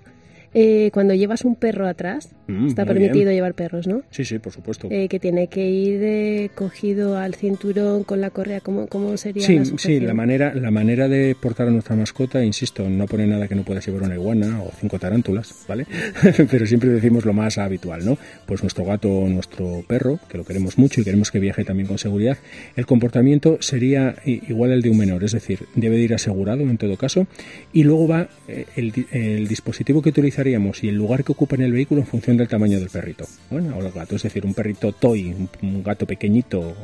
Eh, 0.54 0.90
cuando 0.94 1.14
llevas 1.14 1.44
un 1.44 1.56
perro 1.56 1.88
atrás, 1.88 2.30
mm, 2.48 2.68
está 2.68 2.86
permitido 2.86 3.32
llevar 3.32 3.54
perros, 3.54 3.88
¿no? 3.88 4.04
Sí, 4.12 4.24
sí, 4.24 4.40
por 4.40 4.54
supuesto. 4.54 4.88
Eh, 4.90 5.08
que 5.10 5.20
tiene 5.20 5.48
que 5.48 5.70
ir 5.70 6.02
eh, 6.04 6.50
cogido 6.56 7.18
al 7.18 7.36
cinturón 7.36 8.04
con 8.04 8.22
la 8.22 8.30
correa, 8.30 8.62
¿cómo, 8.62 8.88
cómo 8.88 9.18
sería 9.18 9.46
sí, 9.46 9.60
Sí, 9.78 10.00
la 10.00 10.14
manera, 10.14 10.54
la 10.54 10.72
manera 10.72 11.08
de 11.08 11.36
portar 11.40 11.68
a 11.68 11.72
nuestra 11.72 11.96
mascota, 11.96 12.44
insisto, 12.44 12.90
no 12.90 13.06
pone 13.08 13.28
nada 13.28 13.48
que 13.48 13.56
no 13.56 13.64
puedas 13.64 13.86
llevar 13.86 14.04
una 14.04 14.16
iguana 14.16 14.62
o 14.62 14.72
cinco 14.80 14.98
tarántulas, 15.00 15.54
¿vale? 15.68 15.86
Pero 16.50 16.66
siempre 16.66 16.90
decimos 16.90 17.26
lo 17.26 17.34
más 17.34 17.58
habitual, 17.58 18.06
¿no? 18.06 18.18
Pues 18.46 18.64
nuestro 18.64 18.86
gato 18.86 19.10
o 19.10 19.28
nuestro 19.28 19.84
perro, 19.88 20.20
que 20.30 20.38
lo 20.38 20.46
queremos 20.46 20.78
mucho 20.78 21.02
y 21.02 21.04
queremos 21.04 21.30
que 21.30 21.40
viaje 21.40 21.66
también 21.66 21.88
con 21.88 21.98
seguridad, 21.98 22.38
el 22.76 22.86
comportamiento 22.86 23.58
sería 23.60 24.16
igual 24.26 24.72
al 24.72 24.82
de 24.82 24.90
un 24.90 24.98
menor, 24.98 25.24
es 25.24 25.34
decir, 25.34 25.60
debe 25.76 25.98
de 25.98 26.04
ir 26.04 26.14
asegurado 26.14 26.62
en 26.62 26.78
todo 26.78 26.96
caso, 26.98 27.28
y 27.74 27.84
luego 27.84 28.08
va 28.08 28.30
el, 28.76 28.94
el 29.12 29.48
dispositivo 29.48 30.02
que 30.02 30.10
utiliza 30.10 30.37
y 30.82 30.90
el 30.90 30.96
lugar 30.96 31.24
que 31.24 31.32
ocupa 31.32 31.56
en 31.56 31.64
el 31.64 31.72
vehículo 31.72 32.02
en 32.02 32.08
función 32.08 32.38
del 32.38 32.48
tamaño 32.48 32.80
del 32.80 32.90
perrito. 32.90 33.26
Bueno, 33.50 33.76
o 33.76 33.84
el 33.84 33.92
gato, 33.92 34.16
es 34.16 34.24
decir, 34.24 34.46
un 34.46 34.54
perrito 34.54 34.92
toy, 34.92 35.36
un, 35.62 35.84
gato 35.84 36.06
pequeñito, 36.06 36.76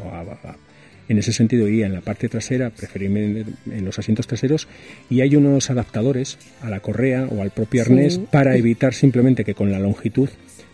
en 1.07 1.17
ese 1.19 1.33
sentido 1.33 1.67
iría 1.67 1.85
en 1.85 1.93
la 1.93 2.01
parte 2.01 2.29
trasera, 2.29 2.71
preferiblemente 2.71 3.51
en 3.69 3.85
los 3.85 3.99
asientos 3.99 4.25
traseros, 4.25 4.67
y 5.07 5.21
hay 5.21 5.35
unos 5.35 5.69
adaptadores 5.69 6.39
a 6.61 6.69
la 6.69 6.79
correa 6.79 7.27
o 7.29 7.43
al 7.43 7.51
propio 7.51 7.83
arnés 7.83 8.19
para 8.31 8.57
evitar 8.57 8.95
simplemente 8.95 9.43
que 9.43 9.53
con 9.53 9.71
la 9.71 9.79
longitud 9.79 10.29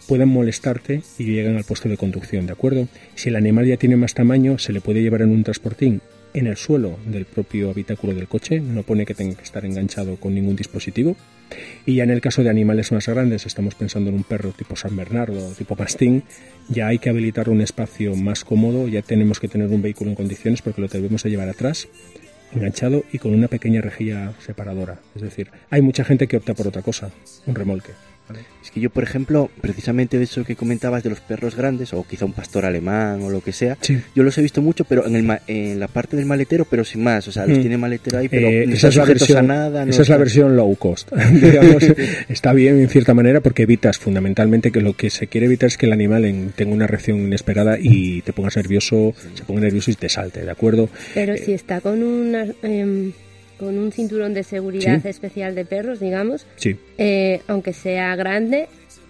puedan 0.07 0.29
molestarte 0.29 1.01
y 1.17 1.25
lleguen 1.25 1.57
al 1.57 1.65
puesto 1.65 1.89
de 1.89 1.97
conducción, 1.97 2.45
¿de 2.45 2.53
acuerdo? 2.53 2.87
Si 3.15 3.27
el 3.27 3.35
animal 3.35 3.65
ya 3.65 3.77
tiene 3.77 3.97
más 3.97 4.13
tamaño, 4.13 4.57
se 4.57 4.71
le 4.71 4.81
puede 4.81 5.01
llevar 5.01 5.21
en 5.21 5.29
un 5.29 5.43
transportín 5.43 6.01
en 6.33 6.47
el 6.47 6.55
suelo 6.55 6.97
del 7.05 7.25
propio 7.25 7.71
habitáculo 7.71 8.13
del 8.13 8.27
coche, 8.27 8.59
no 8.59 8.83
pone 8.83 9.05
que 9.05 9.13
tenga 9.13 9.35
que 9.35 9.43
estar 9.43 9.65
enganchado 9.65 10.15
con 10.15 10.33
ningún 10.33 10.55
dispositivo, 10.55 11.17
Y 11.85 11.95
ya 11.95 12.03
en 12.03 12.11
el 12.11 12.21
caso 12.21 12.43
de 12.43 12.49
animales 12.49 12.91
más 12.91 13.07
grandes, 13.07 13.45
estamos 13.45 13.75
pensando 13.75 14.09
en 14.09 14.15
un 14.15 14.23
perro 14.23 14.51
tipo 14.51 14.75
San 14.75 14.95
Bernardo, 14.95 15.51
tipo 15.53 15.75
Mastín, 15.75 16.23
ya 16.67 16.87
hay 16.87 16.99
que 16.99 17.09
habilitar 17.09 17.49
un 17.49 17.61
espacio 17.61 18.15
más 18.15 18.43
cómodo, 18.43 18.87
ya 18.87 19.01
tenemos 19.01 19.39
que 19.39 19.47
tener 19.47 19.67
un 19.69 19.81
vehículo 19.81 20.11
en 20.11 20.15
condiciones 20.15 20.61
porque 20.61 20.81
lo 20.81 20.87
debemos 20.87 21.23
de 21.23 21.29
llevar 21.29 21.49
atrás 21.49 21.87
enganchado 22.51 23.03
y 23.11 23.19
con 23.19 23.33
una 23.33 23.47
pequeña 23.47 23.81
rejilla 23.81 24.33
separadora. 24.39 24.99
Es 25.15 25.21
decir, 25.21 25.51
hay 25.69 25.81
mucha 25.81 26.03
gente 26.03 26.27
que 26.27 26.37
opta 26.37 26.53
por 26.53 26.67
otra 26.67 26.81
cosa, 26.81 27.11
un 27.45 27.55
remolque. 27.55 27.91
Es 28.63 28.71
que 28.71 28.79
yo, 28.79 28.89
por 28.89 29.03
ejemplo, 29.03 29.49
precisamente 29.61 30.17
de 30.17 30.25
eso 30.25 30.43
que 30.43 30.55
comentabas 30.55 31.03
de 31.03 31.09
los 31.09 31.19
perros 31.19 31.55
grandes, 31.55 31.93
o 31.93 32.05
quizá 32.05 32.25
un 32.25 32.33
pastor 32.33 32.65
alemán 32.65 33.21
o 33.21 33.29
lo 33.29 33.41
que 33.41 33.51
sea, 33.51 33.77
yo 34.15 34.23
los 34.23 34.37
he 34.37 34.41
visto 34.41 34.61
mucho, 34.61 34.83
pero 34.85 35.07
en, 35.07 35.15
el 35.15 35.39
en 35.47 35.79
la 35.79 35.87
parte 35.87 36.15
del 36.17 36.25
maletero, 36.25 36.65
pero 36.65 36.83
sin 36.83 37.03
más. 37.03 37.27
O 37.27 37.31
sea, 37.31 37.47
los 37.47 37.57
mm. 37.57 37.61
tiene 37.61 37.77
maletero 37.77 38.19
ahí, 38.19 38.29
pero 38.29 38.47
eh, 38.47 38.65
esa 38.71 38.89
es 38.89 38.95
la 38.95 39.05
versión, 39.05 39.47
nada. 39.47 39.83
esa 39.83 40.01
es 40.01 40.09
la 40.09 40.17
versión 40.17 40.55
low 40.55 40.75
cost. 40.75 41.11
Digamos, 41.31 41.83
está 42.27 42.53
bien 42.53 42.79
en 42.79 42.89
cierta 42.89 43.13
manera 43.13 43.41
porque 43.41 43.63
evitas 43.63 43.97
fundamentalmente 43.97 44.71
que 44.71 44.81
lo 44.81 44.93
que 44.93 45.09
se 45.09 45.27
quiere 45.27 45.47
evitar 45.47 45.67
es 45.67 45.77
que 45.77 45.85
el 45.85 45.93
animal 45.93 46.51
tenga 46.55 46.73
una 46.73 46.87
reacción 46.87 47.17
inesperada 47.17 47.77
y 47.79 48.21
te 48.21 48.33
pongas 48.33 48.55
nervioso, 48.57 49.13
se 49.33 49.43
ponga 49.43 49.61
nervioso 49.61 49.91
y 49.91 49.95
te 49.95 50.09
salte, 50.09 50.43
¿de 50.43 50.51
acuerdo? 50.51 50.89
Pero 51.13 51.37
si 51.37 51.53
está 51.53 51.81
con 51.81 52.03
una... 52.03 52.45
Em, 52.61 53.11
con 53.59 53.77
un 53.77 53.91
cinturón 53.91 54.33
de 54.33 54.43
seguridad 54.43 55.05
especial 55.05 55.55
de 55.55 55.65
perros, 55.65 55.99
digamos, 55.99 56.47
sí. 56.55 56.77
Eh, 56.97 57.41
aunque 57.47 57.73
sea 57.73 58.15
grande 58.15 58.67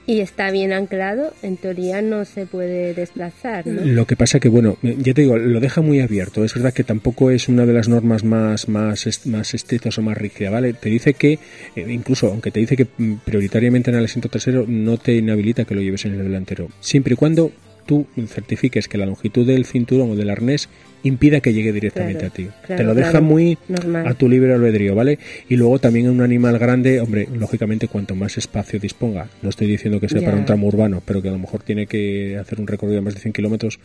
y 0.09 0.21
está 0.21 0.49
bien 0.49 0.73
anclado, 0.73 1.35
en 1.43 1.55
teoría 1.55 2.01
no 2.01 2.25
se 2.25 2.47
puede 2.47 2.95
desplazar. 2.95 3.67
¿no? 3.67 3.85
Lo 3.85 4.07
que 4.07 4.15
pasa 4.15 4.39
que, 4.39 4.49
bueno, 4.49 4.79
ya 4.81 5.13
te 5.13 5.21
digo, 5.21 5.37
lo 5.37 5.59
deja 5.59 5.81
muy 5.81 5.99
abierto. 5.99 6.43
Es 6.43 6.55
verdad 6.55 6.73
que 6.73 6.83
tampoco 6.83 7.29
es 7.29 7.47
una 7.47 7.67
de 7.67 7.73
las 7.73 7.87
normas 7.87 8.23
más, 8.23 8.67
más, 8.67 9.27
más 9.27 9.53
estrictas 9.53 9.99
o 9.99 10.01
más 10.01 10.17
rígidas, 10.17 10.51
¿vale? 10.51 10.73
Te 10.73 10.89
dice 10.89 11.13
que, 11.13 11.33
eh, 11.75 11.85
incluso 11.87 12.25
aunque 12.25 12.49
te 12.49 12.59
dice 12.59 12.75
que 12.75 12.87
mm, 12.97 13.17
prioritariamente 13.23 13.91
en 13.91 13.97
el 13.97 14.05
asiento 14.05 14.29
trasero, 14.29 14.65
no 14.67 14.97
te 14.97 15.13
inhabilita 15.15 15.65
que 15.65 15.75
lo 15.75 15.81
lleves 15.81 16.05
en 16.05 16.13
el 16.13 16.23
delantero. 16.23 16.69
Siempre 16.79 17.13
y 17.13 17.15
cuando 17.15 17.51
tú 17.89 18.05
certifiques 18.27 18.87
que 18.87 18.99
la 18.99 19.07
longitud 19.07 19.47
del 19.47 19.65
cinturón 19.65 20.11
o 20.11 20.15
del 20.15 20.29
arnés 20.29 20.69
impida 21.01 21.39
que 21.39 21.53
llegue 21.53 21.73
directamente 21.73 22.27
a 22.27 22.29
ti. 22.29 22.47
Te 22.67 22.83
lo 22.83 22.93
deja 22.93 23.19
muy 23.19 23.57
a 24.05 24.13
tu 24.13 24.29
libre 24.29 24.53
albedrío, 24.53 24.93
¿vale? 24.93 25.17
Y 25.47 25.55
luego 25.55 25.79
también 25.79 26.05
en 26.05 26.11
un 26.11 26.21
animal 26.21 26.59
grande, 26.59 26.99
hombre, 26.99 27.27
lógicamente 27.33 27.87
cuanto 27.87 28.13
más 28.13 28.37
espacio 28.37 28.79
disponga, 28.79 29.27
no 29.41 29.49
estoy 29.49 29.65
diciendo 29.65 29.99
que 29.99 30.07
sea 30.07 30.21
para 30.21 30.37
un 30.37 30.45
tramo 30.45 30.67
urbano, 30.67 31.01
pero 31.03 31.19
que 31.23 31.29
a 31.29 31.31
lo 31.31 31.39
mejor 31.39 31.63
tiene 31.63 31.87
que 31.87 32.37
hacer 32.37 32.59
un 32.59 32.67
recorrido 32.67 32.97
de 32.97 33.01
más 33.01 33.15
de 33.15 33.21
100 33.21 33.33
kilómetros, 33.33 33.79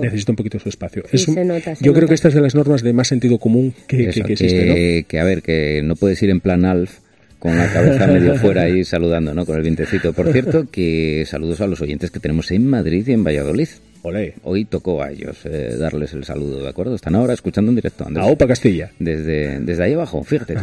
necesita 0.00 0.32
un 0.32 0.36
poquito 0.36 0.58
su 0.58 0.70
espacio. 0.70 1.02
yo 1.80 1.92
creo 1.92 2.08
que 2.08 2.14
esta 2.14 2.28
es 2.28 2.34
de 2.34 2.40
las 2.40 2.54
normas 2.54 2.82
de 2.82 2.94
más 2.94 3.08
sentido 3.08 3.36
común 3.36 3.74
que, 3.86 4.08
existe, 4.08 5.04
Que 5.06 5.20
a 5.20 5.24
ver, 5.24 5.42
que 5.42 5.82
no 5.84 5.94
puedes 5.96 6.22
ir 6.22 6.30
en 6.30 6.40
plan 6.40 6.64
ALF 6.64 7.01
con 7.42 7.58
la 7.58 7.66
cabeza 7.72 8.06
medio 8.06 8.36
fuera 8.38 8.62
ahí 8.62 8.84
saludando, 8.84 9.34
¿no? 9.34 9.44
Con 9.44 9.56
el 9.56 9.62
vientecito. 9.62 10.12
Por 10.12 10.30
cierto, 10.32 10.68
que 10.70 11.24
saludos 11.26 11.60
a 11.60 11.66
los 11.66 11.80
oyentes 11.80 12.12
que 12.12 12.20
tenemos 12.20 12.52
en 12.52 12.70
Madrid 12.70 13.04
y 13.08 13.12
en 13.12 13.24
Valladolid. 13.24 13.68
Olé. 14.02 14.34
Hoy 14.44 14.64
tocó 14.64 15.02
a 15.02 15.10
ellos 15.10 15.38
eh, 15.44 15.74
darles 15.76 16.12
el 16.12 16.22
saludo, 16.22 16.62
¿de 16.62 16.68
acuerdo? 16.68 16.94
Están 16.94 17.16
ahora 17.16 17.34
escuchando 17.34 17.72
en 17.72 17.76
directo. 17.76 18.06
a 18.14 18.26
Opa 18.26 18.46
Castilla. 18.46 18.92
Desde, 19.00 19.58
desde 19.58 19.82
ahí 19.82 19.92
abajo, 19.92 20.22
fíjate. 20.22 20.54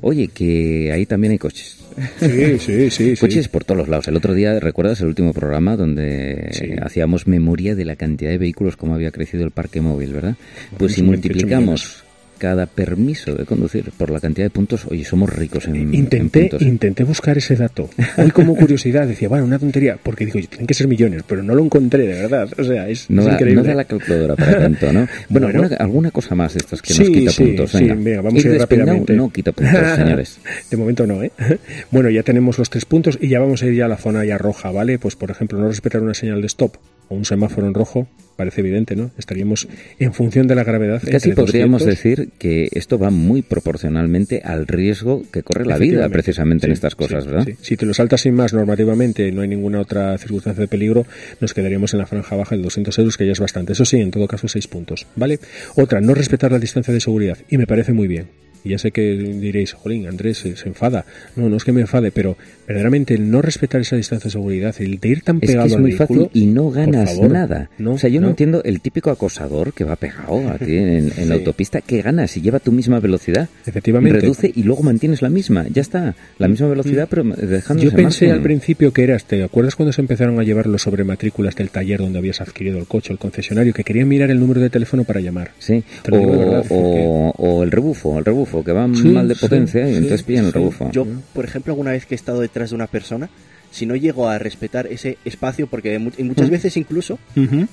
Oye, 0.00 0.26
que 0.26 0.90
ahí 0.92 1.06
también 1.06 1.30
hay 1.30 1.38
coches. 1.38 1.78
Sí, 2.18 2.58
sí, 2.58 2.90
sí. 2.90 3.16
coches 3.16 3.48
por 3.48 3.62
todos 3.62 3.78
los 3.78 3.88
lados. 3.88 4.08
El 4.08 4.16
otro 4.16 4.34
día, 4.34 4.58
¿recuerdas 4.58 5.00
el 5.02 5.06
último 5.06 5.32
programa 5.32 5.76
donde 5.76 6.50
hacíamos 6.82 7.28
memoria 7.28 7.76
de 7.76 7.84
la 7.84 7.94
cantidad 7.94 8.30
de 8.30 8.38
vehículos, 8.38 8.76
cómo 8.76 8.94
había 8.94 9.12
crecido 9.12 9.44
el 9.44 9.52
parque 9.52 9.80
móvil, 9.80 10.12
¿verdad? 10.12 10.34
Pues 10.76 10.94
si 10.94 11.02
multiplicamos 11.02 12.04
cada 12.38 12.66
permiso 12.66 13.34
de 13.34 13.44
conducir 13.44 13.90
por 13.96 14.10
la 14.10 14.20
cantidad 14.20 14.46
de 14.46 14.50
puntos, 14.50 14.86
oye, 14.90 15.04
somos 15.04 15.34
ricos 15.34 15.66
en, 15.66 15.94
intenté, 15.94 16.42
puntos. 16.42 16.62
¿eh? 16.62 16.64
Intenté 16.66 17.04
buscar 17.04 17.38
ese 17.38 17.56
dato. 17.56 17.88
Hoy 18.16 18.30
como 18.30 18.54
curiosidad 18.56 19.06
decía, 19.06 19.28
bueno, 19.28 19.44
una 19.44 19.58
tontería, 19.58 19.98
porque 20.02 20.26
digo, 20.26 20.38
tienen 20.48 20.66
que 20.66 20.74
ser 20.74 20.88
millones, 20.88 21.22
pero 21.26 21.42
no 21.42 21.54
lo 21.54 21.64
encontré, 21.64 22.06
de 22.06 22.22
verdad. 22.22 22.48
O 22.58 22.64
sea, 22.64 22.88
es, 22.88 23.10
no 23.10 23.22
increíble. 23.22 23.54
No 23.54 23.62
da 23.62 23.74
la 23.74 23.84
calculadora 23.84 24.36
para 24.36 24.58
tanto, 24.58 24.92
¿no? 24.92 25.06
Bueno, 25.28 25.48
alguna, 25.78 26.10
cosa 26.10 26.34
más 26.34 26.54
de 26.54 26.58
estas 26.58 26.80
que 26.82 26.94
nos 26.94 27.10
quita 27.10 27.32
puntos. 27.32 27.72
Venga. 27.72 27.94
Sí, 27.94 28.02
venga, 28.02 28.20
vamos 28.22 28.44
a 28.44 28.48
ir 28.48 28.58
rápidamente. 28.58 29.12
No 29.14 29.30
quita 29.30 29.52
puntos, 29.52 29.80
señores. 29.96 30.38
de 30.70 30.76
momento 30.76 31.06
no, 31.06 31.22
¿eh? 31.22 31.32
Bueno, 31.90 32.10
ya 32.10 32.22
tenemos 32.22 32.58
los 32.58 32.70
tres 32.70 32.84
puntos 32.84 33.18
y 33.20 33.28
ya 33.28 33.40
vamos 33.40 33.62
a 33.62 33.66
ir 33.66 33.74
ya 33.74 33.86
a 33.86 33.88
la 33.88 33.96
zona 33.96 34.24
ya 34.24 34.38
roja, 34.38 34.70
¿vale? 34.70 34.98
Pues, 34.98 35.16
por 35.16 35.30
ejemplo, 35.30 35.58
no 35.58 35.68
respetar 35.68 36.02
una 36.02 36.14
señal 36.14 36.40
de 36.40 36.46
stop 36.46 36.76
o 37.08 37.14
un 37.14 37.24
semáforo 37.24 37.66
en 37.66 37.74
rojo, 37.74 38.08
parece 38.36 38.60
evidente, 38.60 38.96
¿no? 38.96 39.10
Estaríamos 39.18 39.66
en 39.98 40.12
función 40.12 40.46
de 40.46 40.54
la 40.54 40.64
gravedad. 40.64 41.02
Casi 41.10 41.32
podríamos 41.32 41.84
decir 41.84 42.30
que 42.38 42.68
esto 42.72 42.98
va 42.98 43.10
muy 43.10 43.42
proporcionalmente 43.42 44.42
al 44.44 44.66
riesgo 44.66 45.22
que 45.32 45.42
corre 45.42 45.64
la 45.64 45.78
vida, 45.78 46.08
precisamente 46.08 46.66
en 46.66 46.72
estas 46.72 46.94
cosas, 46.94 47.26
¿verdad? 47.26 47.48
Si 47.60 47.76
te 47.76 47.86
lo 47.86 47.94
saltas 47.94 48.20
sin 48.20 48.34
más 48.34 48.52
normativamente, 48.52 49.32
no 49.32 49.40
hay 49.40 49.48
ninguna 49.48 49.80
otra 49.80 50.16
circunstancia 50.18 50.60
de 50.60 50.68
peligro, 50.68 51.06
nos 51.40 51.54
quedaríamos 51.54 51.94
en 51.94 52.00
la 52.00 52.06
franja 52.06 52.36
baja 52.36 52.56
de 52.56 52.62
200 52.62 52.98
euros, 52.98 53.16
que 53.16 53.26
ya 53.26 53.32
es 53.32 53.40
bastante. 53.40 53.72
Eso 53.72 53.84
sí, 53.84 54.00
en 54.00 54.10
todo 54.10 54.28
caso, 54.28 54.48
6 54.48 54.68
puntos, 54.68 55.06
¿vale? 55.16 55.38
Otra, 55.76 56.00
no 56.00 56.14
respetar 56.14 56.52
la 56.52 56.58
distancia 56.58 56.92
de 56.92 57.00
seguridad, 57.00 57.38
y 57.48 57.56
me 57.58 57.66
parece 57.66 57.92
muy 57.92 58.06
bien. 58.06 58.45
Y 58.66 58.70
ya 58.70 58.78
sé 58.78 58.90
que 58.90 59.12
diréis, 59.12 59.74
jolín, 59.74 60.08
Andrés 60.08 60.38
se, 60.38 60.68
enfada. 60.68 61.04
No, 61.36 61.48
no 61.48 61.56
es 61.56 61.62
que 61.62 61.70
me 61.70 61.82
enfade, 61.82 62.10
pero 62.10 62.36
verdaderamente 62.66 63.14
el 63.14 63.30
no 63.30 63.40
respetar 63.40 63.80
esa 63.80 63.94
distancia 63.94 64.26
de 64.26 64.32
seguridad, 64.32 64.74
el 64.80 64.98
de 64.98 65.08
ir 65.08 65.22
tan 65.22 65.38
pegado 65.38 65.66
es 65.66 65.72
que 65.72 65.76
es 65.76 65.80
muy 65.80 65.92
fácil 65.92 66.28
y 66.32 66.46
no 66.46 66.72
ganas 66.72 67.16
nada. 67.20 67.70
o 67.84 67.96
sea, 67.96 68.10
yo 68.10 68.20
no. 68.20 68.30
entiendo 68.30 68.64
el 68.64 68.80
típico 68.80 69.10
acosador 69.10 69.72
que 69.72 69.84
va 69.84 69.94
pegado 69.94 70.48
a 70.48 70.58
ti 70.58 70.76
en, 70.76 71.28
la 71.28 71.34
autopista, 71.36 71.80
que 71.80 72.02
gana 72.02 72.26
si 72.26 72.40
lleva 72.40 72.58
tu 72.58 72.72
misma 72.72 72.98
velocidad. 72.98 73.48
Efectivamente. 73.64 74.18
Reduce 74.18 74.50
y 74.52 74.64
luego 74.64 74.82
mantienes 74.82 75.22
la 75.22 75.28
misma. 75.28 75.66
Ya 75.72 75.82
está, 75.82 76.16
la 76.38 76.48
misma 76.48 76.66
velocidad, 76.66 77.06
pero 77.08 77.22
dejando 77.22 77.84
Yo 77.84 77.92
pensé 77.92 78.32
al 78.32 78.42
principio 78.42 78.92
que 78.92 79.04
eras, 79.04 79.26
¿te 79.26 79.44
acuerdas 79.44 79.76
cuando 79.76 79.92
se 79.92 80.00
empezaron 80.00 80.40
a 80.40 80.42
llevar 80.42 80.66
los 80.66 80.82
sobre 80.82 81.04
matrículas 81.04 81.54
del 81.54 81.70
taller 81.70 82.00
donde 82.00 82.18
habías 82.18 82.40
adquirido 82.40 82.80
el 82.80 82.86
coche, 82.86 83.12
el 83.12 83.20
concesionario, 83.20 83.72
que 83.72 83.84
querían 83.84 84.08
mirar 84.08 84.32
el 84.32 84.40
número 84.40 84.60
de 84.60 84.70
teléfono 84.70 85.04
para 85.04 85.20
llamar? 85.20 85.52
Sí, 85.60 85.84
o, 86.10 87.62
el 87.62 87.70
rebufo, 87.70 88.18
el 88.18 88.24
rebufo, 88.24 88.55
que 88.64 88.72
va 88.72 88.86
mal 88.86 89.28
de 89.28 89.34
potencia 89.34 89.88
y 89.88 89.94
entonces 89.94 90.22
pillan 90.22 90.46
el 90.46 90.52
rebufo. 90.52 90.90
Yo, 90.92 91.06
por 91.32 91.44
ejemplo, 91.44 91.72
alguna 91.72 91.92
vez 91.92 92.06
que 92.06 92.14
he 92.14 92.16
estado 92.16 92.40
detrás 92.40 92.70
de 92.70 92.76
una 92.76 92.86
persona, 92.86 93.28
si 93.70 93.84
no 93.84 93.96
llego 93.96 94.28
a 94.28 94.38
respetar 94.38 94.86
ese 94.86 95.18
espacio, 95.24 95.66
porque 95.66 95.98
muchas 95.98 96.48
veces 96.50 96.76
incluso 96.76 97.18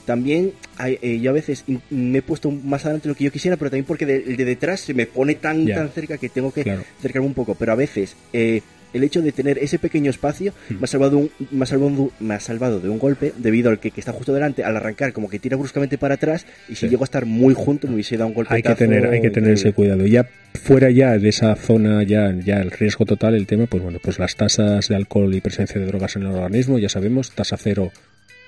también 0.05 0.51
eh, 0.85 1.19
yo 1.21 1.29
a 1.29 1.33
veces 1.33 1.63
me 1.89 2.17
he 2.17 2.21
puesto 2.21 2.51
más 2.51 2.83
adelante 2.85 3.07
de 3.07 3.13
lo 3.13 3.15
que 3.17 3.23
yo 3.23 3.31
quisiera, 3.31 3.57
pero 3.57 3.69
también 3.69 3.85
porque 3.85 4.05
el 4.05 4.35
de, 4.35 4.45
detrás 4.45 4.81
se 4.81 4.93
me 4.93 5.05
pone 5.05 5.35
tan, 5.35 5.65
tan 5.65 5.89
cerca 5.89 6.17
que 6.17 6.29
tengo 6.29 6.51
que 6.51 6.61
acercarme 6.99 7.27
un 7.27 7.33
poco. 7.33 7.55
Pero 7.55 7.71
a 7.71 7.75
veces 7.75 8.15
eh, 8.33 8.61
el 8.93 9.03
hecho 9.03 9.21
de 9.21 9.31
tener 9.31 9.57
ese 9.57 9.79
pequeño 9.79 10.09
espacio 10.09 10.53
me, 10.69 10.83
ha 10.83 10.87
salvado 10.87 11.17
un, 11.17 11.31
me, 11.51 11.63
ha 11.63 11.65
salvado 11.65 12.11
me 12.19 12.33
ha 12.33 12.39
salvado 12.39 12.79
de 12.79 12.89
un 12.89 12.99
golpe 12.99 13.33
debido 13.37 13.69
al 13.69 13.79
que, 13.79 13.91
que, 13.91 13.99
está 13.99 14.11
justo 14.11 14.33
delante, 14.33 14.63
al 14.63 14.75
arrancar 14.75 15.13
como 15.13 15.29
que 15.29 15.39
tira 15.39 15.57
bruscamente 15.57 15.97
para 15.97 16.15
atrás 16.15 16.45
y 16.69 16.75
si 16.75 16.87
llego 16.87 17.03
a 17.03 17.05
estar 17.05 17.25
muy 17.25 17.53
junto 17.53 17.87
me 17.87 17.95
hubiese 17.95 18.17
dado 18.17 18.27
un 18.27 18.33
golpe. 18.33 18.53
Hay 18.53 18.63
que 18.63 18.75
tener, 18.75 19.05
hay 19.07 19.21
que 19.21 19.29
tener 19.29 19.53
ese 19.53 19.73
cuidado. 19.73 20.05
Ya 20.05 20.27
fuera 20.53 20.89
ya 20.91 21.17
de 21.17 21.29
esa 21.29 21.55
zona, 21.55 22.03
ya, 22.03 22.33
ya 22.33 22.61
el 22.61 22.71
riesgo 22.71 23.05
total, 23.05 23.35
el 23.35 23.47
tema, 23.47 23.65
pues 23.65 23.83
bueno, 23.83 23.99
pues 24.01 24.19
las 24.19 24.35
tasas 24.35 24.87
de 24.87 24.95
alcohol 24.95 25.33
y 25.33 25.41
presencia 25.41 25.79
de 25.79 25.87
drogas 25.87 26.15
en 26.15 26.23
el 26.23 26.29
organismo, 26.29 26.79
ya 26.79 26.89
sabemos, 26.89 27.31
tasa 27.31 27.57
cero 27.57 27.91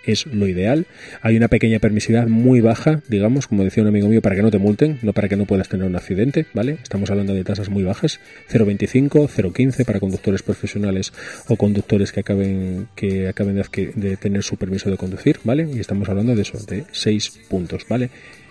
es 0.05 0.25
lo 0.25 0.47
ideal. 0.47 0.87
Hay 1.21 1.37
una 1.37 1.47
pequeña 1.47 1.79
permisividad 1.79 2.27
muy 2.27 2.61
baja, 2.61 3.01
digamos, 3.07 3.47
como 3.47 3.63
decía 3.63 3.83
un 3.83 3.89
amigo 3.89 4.07
mío, 4.07 4.21
para 4.21 4.35
que 4.35 4.41
no 4.41 4.51
te 4.51 4.57
multen, 4.57 4.99
no 5.01 5.13
para 5.13 5.29
que 5.29 5.35
no 5.35 5.45
puedas 5.45 5.69
tener 5.69 5.85
un 5.85 5.95
accidente, 5.95 6.45
¿vale? 6.53 6.77
Estamos 6.81 7.09
hablando 7.09 7.33
de 7.33 7.43
tasas 7.43 7.69
muy 7.69 7.83
bajas, 7.83 8.19
0,25, 8.49 9.27
0,15 9.27 9.85
para 9.85 9.99
conductores 9.99 10.43
profesionales 10.43 11.13
o 11.47 11.55
conductores 11.55 12.11
que 12.11 12.21
acaben 12.21 12.87
que 12.95 13.27
acaben 13.27 13.55
de, 13.55 13.91
de 13.95 14.17
tener 14.17 14.43
su 14.43 14.57
permiso 14.57 14.89
de 14.89 14.97
conducir, 14.97 15.39
¿vale? 15.43 15.67
Y 15.73 15.79
estamos 15.79 16.09
hablando 16.09 16.35
de 16.35 16.41
eso, 16.41 16.57
de 16.65 16.85
6 16.91 17.41
puntos, 17.49 17.85
¿vale? 17.87 18.09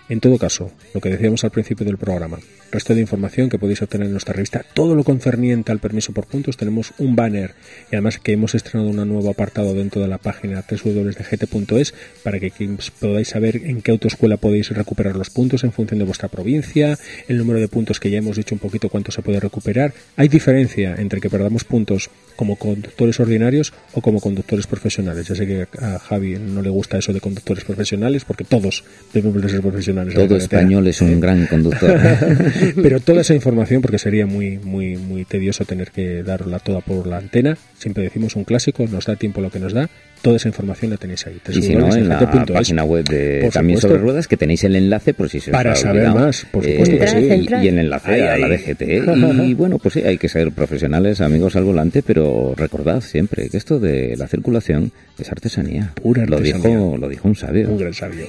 En 0.08 0.20
todo 0.20 0.36
caso, 0.36 0.70
lo 0.92 1.00
que 1.00 1.08
decíamos 1.08 1.44
al 1.44 1.50
principio 1.50 1.86
del 1.86 1.96
programa, 1.96 2.38
resto 2.70 2.94
de 2.94 3.00
información 3.00 3.48
que 3.48 3.58
podéis 3.58 3.80
obtener 3.80 4.06
en 4.06 4.12
nuestra 4.12 4.34
revista, 4.34 4.62
todo 4.74 4.94
lo 4.94 5.02
concerniente 5.02 5.72
al 5.72 5.78
permiso 5.78 6.12
por 6.12 6.26
puntos, 6.26 6.58
tenemos 6.58 6.92
un 6.98 7.16
banner 7.16 7.54
y 7.90 7.94
además 7.94 8.18
que 8.18 8.32
hemos 8.32 8.54
estrenado 8.54 8.90
un 8.90 8.96
nuevo 8.96 9.30
apartado 9.30 9.72
dentro 9.72 10.02
de 10.02 10.08
la 10.08 10.18
página 10.18 10.62
www.gt.es 10.68 11.94
para 12.22 12.38
que 12.38 12.52
podáis 13.00 13.28
saber 13.28 13.62
en 13.64 13.80
qué 13.80 13.92
autoescuela 13.92 14.36
podéis 14.36 14.68
recuperar 14.70 15.16
los 15.16 15.30
puntos 15.30 15.64
en 15.64 15.72
función 15.72 15.98
de 16.00 16.04
vuestra 16.04 16.28
provincia, 16.28 16.98
el 17.26 17.38
número 17.38 17.58
de 17.58 17.68
puntos 17.68 17.98
que 17.98 18.10
ya 18.10 18.18
hemos 18.18 18.36
dicho 18.36 18.54
un 18.54 18.58
poquito 18.58 18.90
cuánto 18.90 19.10
se 19.10 19.22
puede 19.22 19.40
recuperar. 19.40 19.94
Hay 20.16 20.28
diferencia 20.28 20.96
entre 20.98 21.22
que 21.22 21.30
perdamos 21.30 21.64
puntos 21.64 22.10
como 22.36 22.56
conductores 22.56 23.18
ordinarios 23.20 23.72
o 23.92 24.00
como 24.00 24.20
conductores 24.20 24.66
profesionales. 24.66 25.28
Ya 25.28 25.34
sé 25.34 25.46
que 25.46 25.66
a 25.80 25.98
Javi 25.98 26.36
no 26.38 26.62
le 26.62 26.70
gusta 26.70 26.98
eso 26.98 27.12
de 27.12 27.20
conductores 27.20 27.64
profesionales 27.64 28.24
porque 28.24 28.44
todos 28.44 28.84
debemos 29.12 29.50
ser 29.50 29.60
profesionales 29.60 30.14
Todo 30.14 30.36
español 30.36 30.86
es 30.86 31.00
un 31.00 31.20
gran 31.20 31.46
conductor. 31.46 31.98
Pero 32.82 33.00
toda 33.00 33.20
esa 33.20 33.34
información, 33.34 33.82
porque 33.82 33.98
sería 33.98 34.26
muy, 34.26 34.58
muy, 34.58 34.96
muy 34.96 35.24
tedioso 35.24 35.64
tener 35.64 35.90
que 35.90 36.22
darla 36.22 36.58
toda 36.58 36.80
por 36.80 37.06
la 37.06 37.18
antena, 37.18 37.56
siempre 37.78 38.02
decimos 38.02 38.36
un 38.36 38.44
clásico, 38.44 38.86
nos 38.86 39.06
da 39.06 39.16
tiempo 39.16 39.40
lo 39.40 39.50
que 39.50 39.60
nos 39.60 39.72
da, 39.72 39.88
toda 40.24 40.36
esa 40.36 40.48
información 40.48 40.90
la 40.90 40.96
tenéis 40.96 41.26
ahí. 41.26 41.38
Y 41.50 41.62
si 41.62 41.74
no, 41.76 41.94
en 41.94 42.08
la 42.08 42.18
página 42.18 42.82
web 42.84 43.04
de 43.04 43.50
También 43.52 43.78
sobre 43.78 43.98
Ruedas, 43.98 44.26
que 44.26 44.38
tenéis 44.38 44.64
el 44.64 44.74
enlace 44.74 45.12
por 45.12 45.28
si 45.28 45.38
se 45.38 45.50
os 45.50 45.56
Para 45.56 45.76
saber 45.76 46.08
más, 46.08 46.46
por 46.50 46.64
supuesto 46.64 46.98
que 46.98 47.06
sí. 47.06 47.46
Y, 47.62 47.68
el 47.68 47.78
enlace 47.78 48.22
a 48.28 48.38
la 48.38 48.48
DGT. 48.48 49.44
Y 49.44 49.52
bueno, 49.52 49.78
pues 49.78 49.94
sí, 49.94 50.00
hay 50.00 50.16
que 50.16 50.28
ser 50.28 50.50
profesionales, 50.52 51.20
amigos 51.20 51.56
al 51.56 51.64
volante, 51.64 52.02
pero 52.02 52.23
recordad 52.56 53.00
siempre 53.00 53.48
que 53.48 53.56
esto 53.56 53.78
de 53.78 54.16
la 54.16 54.28
circulación 54.28 54.92
es 55.18 55.30
artesanía. 55.30 55.92
Pura 55.94 56.26
Lo 56.26 56.40
dijo, 56.40 56.96
lo 56.98 57.08
dijo 57.08 57.28
un 57.28 57.34
sabio. 57.34 57.68
Un 57.70 57.78
gran 57.78 57.94
sabio. 57.94 58.26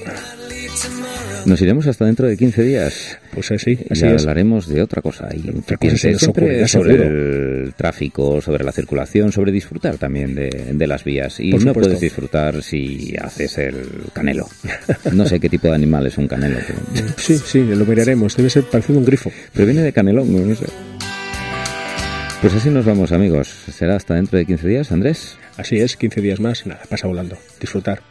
Nos 1.46 1.62
iremos 1.62 1.86
hasta 1.86 2.04
dentro 2.04 2.26
de 2.26 2.36
15 2.36 2.62
días. 2.62 3.18
Pues 3.32 3.52
así, 3.52 3.78
así 3.88 4.04
y 4.04 4.08
hablaremos 4.08 4.66
de 4.66 4.82
otra 4.82 5.00
cosa. 5.00 5.28
Y 5.32 5.48
otra 5.48 5.76
cosa 5.76 5.96
siempre 5.96 6.66
sobre 6.66 6.94
el 6.94 7.74
tráfico, 7.74 8.40
sobre 8.40 8.64
la 8.64 8.72
circulación, 8.72 9.30
sobre 9.30 9.52
disfrutar 9.52 9.96
también 9.96 10.34
de, 10.34 10.86
las 10.86 11.04
vías. 11.04 11.38
Y 11.38 11.52
no 11.52 11.72
puedes 11.72 12.00
disfrutar 12.00 12.62
si 12.62 13.14
haces 13.20 13.58
el 13.58 13.76
canelo. 14.12 14.48
No 15.12 15.26
sé 15.26 15.38
qué 15.38 15.48
tipo 15.48 15.68
de 15.68 15.74
animal 15.74 16.06
es 16.06 16.18
un 16.18 16.26
canelo. 16.26 16.58
Sí, 17.16 17.38
sí, 17.38 17.62
lo 17.62 17.84
miraremos. 17.84 18.36
Debe 18.36 18.50
ser 18.50 18.64
parecido 18.64 18.98
a 18.98 19.00
un 19.00 19.06
grifo. 19.06 19.30
Pero 19.52 19.66
viene 19.66 19.82
de 19.82 19.92
canelón, 19.92 20.48
no 20.48 20.54
sé. 20.54 20.66
Pues 22.40 22.54
así 22.54 22.70
nos 22.70 22.84
vamos, 22.84 23.12
amigos. 23.12 23.48
Será 23.48 23.96
hasta 23.96 24.14
dentro 24.14 24.38
de 24.38 24.46
15 24.46 24.68
días, 24.68 24.92
Andrés. 24.92 25.38
Así 25.56 25.78
es, 25.80 25.96
15 25.96 26.20
días 26.20 26.38
más. 26.38 26.66
Nada, 26.66 26.82
pasa 26.88 27.08
volando. 27.08 27.36
Disfrutar. 27.60 28.02